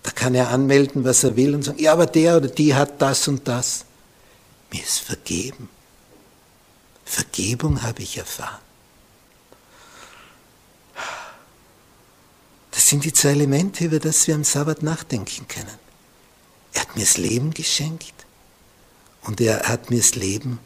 Da 0.07 0.13
kann 0.13 0.35
er 0.35 0.51
anmelden, 0.51 1.03
was 1.03 1.25
er 1.25 1.35
will 1.35 1.53
und 1.53 1.63
sagen, 1.63 1.79
ja, 1.79 1.91
aber 1.91 2.05
der 2.05 2.37
oder 2.37 2.47
die 2.47 2.73
hat 2.73 3.01
das 3.01 3.27
und 3.27 3.45
das. 3.45 3.83
Mir 4.71 4.81
ist 4.81 4.99
vergeben. 4.99 5.67
Vergebung 7.03 7.83
habe 7.83 8.03
ich 8.03 8.17
erfahren. 8.17 8.61
Das 12.71 12.87
sind 12.87 13.03
die 13.03 13.11
zwei 13.11 13.31
Elemente, 13.31 13.83
über 13.83 13.99
das 13.99 14.25
wir 14.27 14.35
am 14.35 14.45
Sabbat 14.45 14.81
nachdenken 14.81 15.45
können. 15.49 15.77
Er 16.71 16.83
hat 16.83 16.95
mir 16.95 17.01
das 17.01 17.17
Leben 17.17 17.53
geschenkt 17.53 18.13
und 19.23 19.41
er 19.41 19.67
hat 19.67 19.89
mir 19.89 19.97
das 19.97 20.15
Leben 20.15 20.59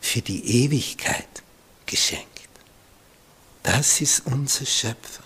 für 0.00 0.22
die 0.22 0.64
Ewigkeit 0.64 1.44
geschenkt. 1.86 2.26
Das 3.62 4.00
ist 4.00 4.26
unser 4.26 4.66
Schöpfer. 4.66 5.22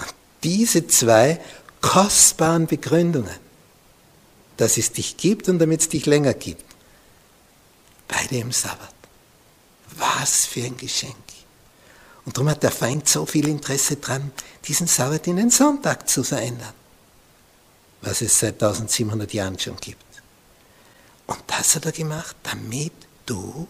Und 0.00 0.14
diese 0.44 0.86
zwei 0.86 1.40
kostbaren 1.82 2.66
Begründungen, 2.66 3.38
dass 4.56 4.78
es 4.78 4.92
dich 4.92 5.18
gibt 5.18 5.48
und 5.48 5.58
damit 5.58 5.82
es 5.82 5.88
dich 5.90 6.06
länger 6.06 6.32
gibt, 6.32 6.64
beide 8.08 8.36
im 8.36 8.52
Sabbat. 8.52 8.94
Was 9.96 10.46
für 10.46 10.64
ein 10.64 10.76
Geschenk. 10.78 11.16
Und 12.24 12.36
darum 12.36 12.48
hat 12.48 12.62
der 12.62 12.70
Feind 12.70 13.08
so 13.08 13.26
viel 13.26 13.48
Interesse 13.48 13.96
dran, 13.96 14.32
diesen 14.64 14.86
Sabbat 14.86 15.26
in 15.26 15.36
den 15.36 15.50
Sonntag 15.50 16.08
zu 16.08 16.22
verändern, 16.22 16.72
was 18.00 18.22
es 18.22 18.38
seit 18.38 18.62
1700 18.62 19.32
Jahren 19.34 19.58
schon 19.58 19.76
gibt. 19.76 20.04
Und 21.26 21.42
das 21.48 21.74
hat 21.74 21.84
er 21.84 21.92
gemacht, 21.92 22.36
damit 22.42 22.92
du 23.26 23.66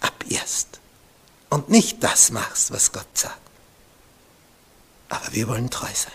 abirrst 0.00 0.80
und 1.50 1.68
nicht 1.68 2.02
das 2.02 2.30
machst, 2.30 2.70
was 2.70 2.90
Gott 2.90 3.06
sagt. 3.14 3.49
Aber 5.10 5.32
wir 5.32 5.46
wollen 5.48 5.68
treu 5.68 5.88
sein. 5.92 6.12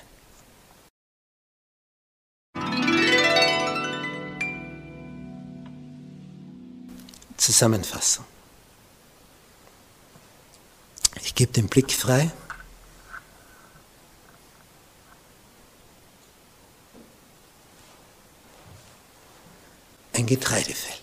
Zusammenfassung. 7.37 8.25
Ich 11.21 11.35
gebe 11.35 11.51
den 11.51 11.67
Blick 11.67 11.91
frei. 11.91 12.31
Ein 20.13 20.25
Getreidefeld. 20.25 21.01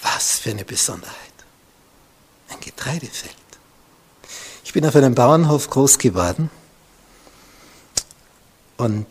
Was 0.00 0.38
für 0.38 0.50
eine 0.50 0.64
Besonderheit. 0.64 1.16
Ein 2.48 2.60
Getreidefeld. 2.60 3.45
Ich 4.66 4.72
bin 4.72 4.84
auf 4.84 4.96
einem 4.96 5.14
Bauernhof 5.14 5.70
groß 5.70 5.96
geworden 5.96 6.50
und 8.76 9.06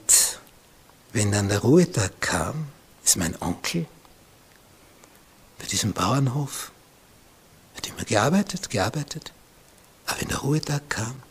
wenn 1.14 1.32
dann 1.32 1.48
der 1.48 1.60
Ruhetag 1.60 2.20
kam, 2.20 2.68
ist 3.06 3.16
mein 3.16 3.42
Onkel 3.42 3.88
bei 5.58 5.66
diesem 5.66 5.94
Bauernhof 5.94 6.74
hat 7.78 7.88
immer 7.88 8.04
gearbeitet, 8.04 8.70
gearbeitet. 8.70 9.32
Aber 10.06 10.20
wenn 10.20 10.28
der 10.28 10.40
Ruhetag 10.40 10.90
kam, 10.90 11.24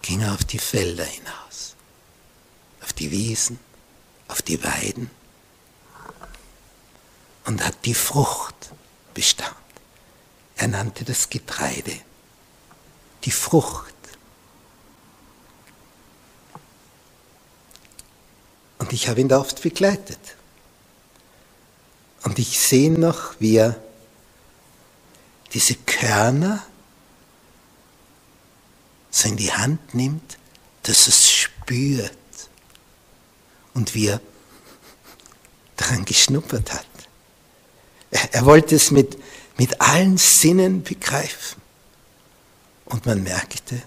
ging 0.00 0.20
er 0.20 0.32
auf 0.32 0.44
die 0.44 0.60
Felder 0.60 1.04
hinaus, 1.04 1.74
auf 2.82 2.92
die 2.92 3.10
Wiesen, 3.10 3.58
auf 4.28 4.42
die 4.42 4.62
Weiden 4.62 5.10
und 7.46 7.66
hat 7.66 7.84
die 7.84 7.94
Frucht 7.94 8.70
bestaunt. 9.12 9.56
Er 10.54 10.68
nannte 10.68 11.04
das 11.04 11.28
Getreide 11.30 11.98
die 13.24 13.30
Frucht. 13.30 13.94
Und 18.78 18.92
ich 18.92 19.08
habe 19.08 19.20
ihn 19.20 19.28
da 19.28 19.38
oft 19.38 19.62
begleitet. 19.62 20.18
Und 22.22 22.38
ich 22.38 22.58
sehe 22.60 22.90
noch, 22.90 23.34
wie 23.38 23.56
er 23.56 23.80
diese 25.52 25.74
Körner 25.74 26.64
so 29.10 29.28
in 29.28 29.36
die 29.36 29.52
Hand 29.52 29.94
nimmt, 29.94 30.38
dass 30.82 31.06
es 31.06 31.30
spürt 31.30 32.12
und 33.72 33.94
wie 33.94 34.08
er 34.08 34.20
daran 35.76 36.04
geschnuppert 36.04 36.72
hat. 36.72 36.86
Er, 38.10 38.34
er 38.34 38.44
wollte 38.44 38.74
es 38.74 38.90
mit, 38.90 39.16
mit 39.56 39.80
allen 39.80 40.18
Sinnen 40.18 40.82
begreifen. 40.82 41.63
Und 42.94 43.06
man 43.06 43.24
merkte, 43.24 43.82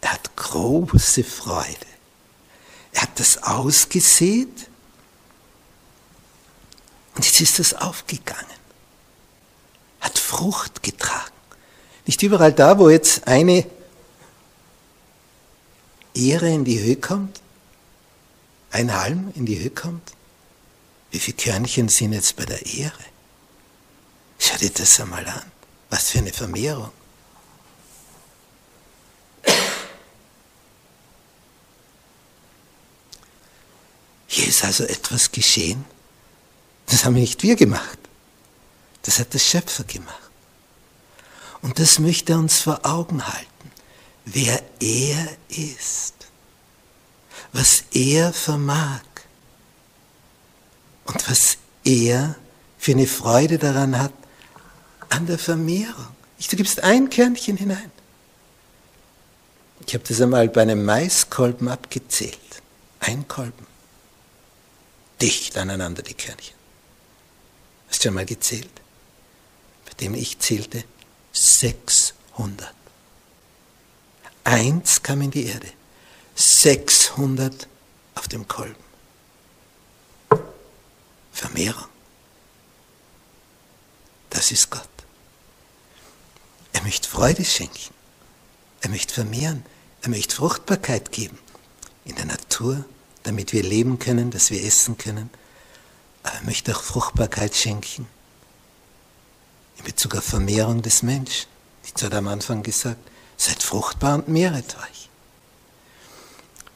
er 0.00 0.12
hat 0.14 0.34
große 0.34 1.22
Freude. 1.22 1.86
Er 2.90 3.02
hat 3.02 3.20
das 3.20 3.44
ausgesät 3.44 4.68
und 7.14 7.24
jetzt 7.24 7.40
ist 7.40 7.60
das 7.60 7.74
aufgegangen 7.74 8.58
hat 10.00 10.18
Frucht 10.18 10.82
getragen. 10.82 11.32
Nicht 12.06 12.22
überall 12.24 12.52
da, 12.52 12.76
wo 12.80 12.90
jetzt 12.90 13.28
eine 13.28 13.64
Ehre 16.14 16.48
in 16.48 16.64
die 16.64 16.80
Höhe 16.80 16.96
kommt, 16.96 17.40
ein 18.72 18.92
Halm 18.94 19.32
in 19.36 19.46
die 19.46 19.60
Höhe 19.60 19.70
kommt. 19.70 20.12
Wie 21.12 21.20
viele 21.20 21.36
Körnchen 21.36 21.88
sind 21.88 22.14
jetzt 22.14 22.34
bei 22.34 22.46
der 22.46 22.66
Ehre? 22.66 23.04
Schau 24.40 24.56
dir 24.56 24.70
das 24.70 24.98
einmal 25.00 25.26
an. 25.26 25.52
Was 25.90 26.10
für 26.10 26.18
eine 26.18 26.32
Vermehrung. 26.32 26.90
Hier 34.38 34.46
ist 34.46 34.64
also 34.64 34.84
etwas 34.84 35.32
geschehen. 35.32 35.84
Das 36.86 37.04
haben 37.04 37.14
nicht 37.14 37.42
wir 37.42 37.56
gemacht. 37.56 37.98
Das 39.02 39.18
hat 39.18 39.34
der 39.34 39.40
Schöpfer 39.40 39.82
gemacht. 39.82 40.30
Und 41.60 41.80
das 41.80 41.98
möchte 41.98 42.34
er 42.34 42.38
uns 42.38 42.60
vor 42.60 42.86
Augen 42.86 43.26
halten, 43.26 43.72
wer 44.26 44.62
er 44.78 45.28
ist, 45.48 46.14
was 47.52 47.82
er 47.92 48.32
vermag 48.32 49.02
und 51.06 51.28
was 51.28 51.58
er 51.82 52.36
für 52.78 52.92
eine 52.92 53.08
Freude 53.08 53.58
daran 53.58 53.98
hat, 53.98 54.12
an 55.08 55.26
der 55.26 55.40
Vermehrung. 55.40 56.14
Du 56.48 56.56
gibst 56.56 56.84
ein 56.84 57.10
Körnchen 57.10 57.56
hinein. 57.56 57.90
Ich 59.84 59.94
habe 59.94 60.04
das 60.06 60.20
einmal 60.20 60.48
bei 60.48 60.62
einem 60.62 60.84
Maiskolben 60.84 61.66
abgezählt. 61.66 62.38
Ein 63.00 63.26
Kolben. 63.26 63.67
Dicht 65.20 65.56
aneinander 65.56 66.02
die 66.02 66.14
Körnchen. 66.14 66.56
Hast 67.88 68.04
du 68.04 68.08
schon 68.08 68.14
mal 68.14 68.26
gezählt? 68.26 68.70
dem 70.00 70.14
ich 70.14 70.38
zählte 70.38 70.84
600. 71.32 72.74
Eins 74.44 75.02
kam 75.02 75.20
in 75.22 75.30
die 75.30 75.46
Erde, 75.46 75.68
600 76.34 77.68
auf 78.14 78.28
dem 78.28 78.46
Kolben. 78.48 78.76
Vermehrung. 81.32 81.86
Das 84.30 84.50
ist 84.50 84.70
Gott. 84.70 84.88
Er 86.72 86.82
möchte 86.82 87.08
Freude 87.08 87.44
schenken. 87.44 87.94
Er 88.80 88.90
möchte 88.90 89.14
vermehren. 89.14 89.64
Er 90.02 90.10
möchte 90.10 90.34
Fruchtbarkeit 90.34 91.12
geben 91.12 91.38
in 92.04 92.14
der 92.14 92.24
Natur, 92.24 92.84
damit 93.22 93.52
wir 93.52 93.62
leben 93.62 93.98
können, 93.98 94.30
dass 94.30 94.50
wir 94.50 94.62
essen 94.64 94.96
können 94.98 95.30
aber 96.22 96.36
er 96.36 96.44
möchte 96.44 96.76
auch 96.76 96.82
Fruchtbarkeit 96.82 97.54
schenken 97.54 98.06
in 99.78 99.84
Bezug 99.84 100.16
auf 100.16 100.24
Vermehrung 100.24 100.82
des 100.82 101.02
Menschen. 101.02 101.48
Die 101.84 102.04
hat 102.04 102.14
am 102.14 102.28
Anfang 102.28 102.62
gesagt, 102.62 103.00
seid 103.36 103.62
fruchtbar 103.62 104.16
und 104.16 104.28
mehret 104.28 104.76
euch. 104.76 105.08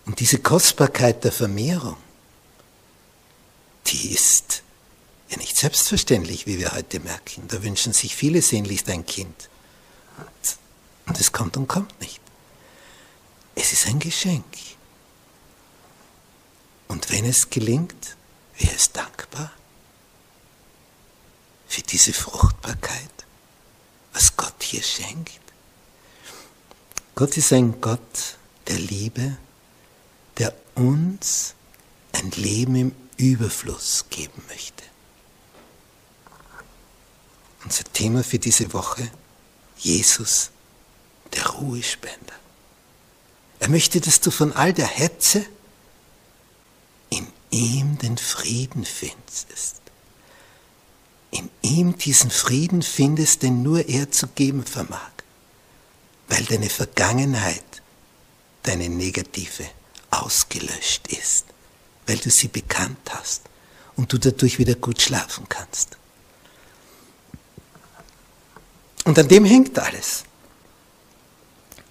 Und 0.07 0.21
diese 0.21 0.39
Kostbarkeit 0.39 1.23
der 1.25 1.33
Vermehrung, 1.33 1.97
die 3.89 4.13
ist 4.13 4.63
ja 5.29 5.37
nicht 5.37 5.57
selbstverständlich, 5.57 6.47
wie 6.47 6.59
wir 6.59 6.73
heute 6.73 7.01
merken. 7.01 7.47
Da 7.49 7.63
wünschen 7.63 7.93
sich 7.93 8.17
viele 8.17 8.41
sehnlichst 8.41 8.89
ein 8.89 9.05
Kind. 9.05 9.49
Und 11.07 11.21
es 11.21 11.33
kommt 11.33 11.57
und 11.57 11.69
kommt 11.69 12.01
nicht. 12.01 12.21
Es 13.55 13.73
ist 13.73 13.87
ein 13.87 13.99
Geschenk. 13.99 14.45
Und 16.93 17.11
wenn 17.11 17.25
es 17.25 17.49
gelingt, 17.49 18.19
wer 18.59 18.71
ist 18.75 18.95
dankbar 18.95 19.51
für 21.67 21.81
diese 21.81 22.13
Fruchtbarkeit, 22.13 23.25
was 24.13 24.37
Gott 24.37 24.63
hier 24.63 24.83
schenkt? 24.83 25.41
Gott 27.15 27.35
ist 27.39 27.51
ein 27.55 27.81
Gott 27.81 28.37
der 28.67 28.79
Liebe, 28.79 29.39
der 30.37 30.55
uns 30.75 31.55
ein 32.13 32.31
Leben 32.33 32.77
im 32.77 32.95
Überfluss 33.17 34.05
geben 34.11 34.43
möchte. 34.49 34.85
Unser 37.65 37.85
Thema 37.85 38.23
für 38.23 38.39
diese 38.39 38.71
Woche, 38.75 39.11
Jesus, 39.79 40.51
der 41.33 41.47
Ruhespender. 41.47 42.35
Er 43.61 43.71
möchte, 43.71 43.99
dass 44.03 44.21
du 44.21 44.31
von 44.31 44.53
all 44.53 44.75
der 44.75 44.89
Hetze 44.89 45.47
ihm 47.53 47.99
den 47.99 48.19
Frieden 48.19 48.85
findest. 48.85 49.81
In 51.31 51.49
ihm 51.63 51.97
diesen 51.97 52.31
Frieden 52.31 52.83
findest, 52.83 53.43
den 53.43 53.63
nur 53.63 53.89
er 53.89 54.11
zu 54.11 54.27
geben 54.27 54.65
vermag, 54.65 55.13
weil 56.29 56.45
deine 56.45 56.69
Vergangenheit, 56.69 57.65
deine 58.65 58.89
negative, 58.89 59.65
ausgelöscht 60.11 61.09
ist, 61.09 61.47
weil 62.07 62.19
du 62.19 62.31
sie 62.31 62.49
bekannt 62.49 62.99
hast 63.11 63.43
und 63.97 64.13
du 64.13 64.19
dadurch 64.19 64.59
wieder 64.59 64.75
gut 64.75 65.01
schlafen 65.01 65.49
kannst. 65.49 65.97
Und 69.05 69.19
an 69.19 69.29
dem 69.29 69.45
hängt 69.45 69.79
alles. 69.79 70.25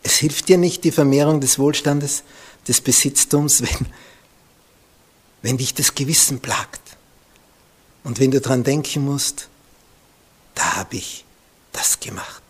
Es 0.03 0.16
hilft 0.18 0.49
dir 0.49 0.57
nicht 0.57 0.84
die 0.84 0.91
Vermehrung 0.91 1.41
des 1.41 1.59
Wohlstandes, 1.59 2.24
des 2.68 2.82
Besitztums, 2.82 3.62
wenn, 3.64 3.88
wenn 5.42 5.58
dich 5.58 5.74
das 5.74 5.96
Gewissen 5.96 6.39
plagt. 6.39 6.82
Und 8.04 8.20
wenn 8.20 8.32
du 8.32 8.42
daran 8.42 8.64
denken 8.64 9.06
musst, 9.06 9.48
da 10.56 10.76
habe 10.78 10.98
ich 10.98 11.26
das 11.72 12.00
gemacht, 12.00 12.42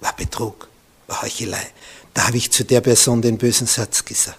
war 0.00 0.14
Betrug, 0.14 0.68
war 1.06 1.22
Heuchelei, 1.22 1.72
da 2.14 2.26
habe 2.26 2.36
ich 2.36 2.50
zu 2.50 2.64
der 2.64 2.80
Person 2.80 3.22
den 3.22 3.38
bösen 3.38 3.66
Satz 3.66 4.04
gesagt. 4.04 4.38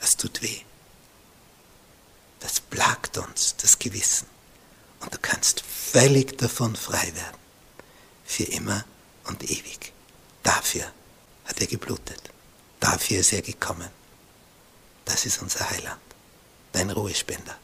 Das 0.00 0.16
tut 0.16 0.42
weh. 0.42 0.60
Das 2.40 2.60
plagt 2.60 3.16
uns, 3.16 3.56
das 3.56 3.78
Gewissen. 3.78 4.26
Und 5.00 5.14
du 5.14 5.18
kannst 5.20 5.62
völlig 5.62 6.36
davon 6.36 6.76
frei 6.76 7.12
werden. 7.14 7.38
Für 8.24 8.44
immer 8.44 8.84
und 9.24 9.42
ewig. 9.44 9.92
Dafür 10.42 10.84
hat 11.46 11.60
er 11.60 11.66
geblutet. 11.66 12.20
Dafür 12.80 13.20
ist 13.20 13.32
er 13.32 13.42
gekommen. 13.42 13.88
Das 15.04 15.26
ist 15.26 15.42
unser 15.42 15.68
Heiland, 15.70 16.00
dein 16.72 16.90
Ruhespender. 16.90 17.56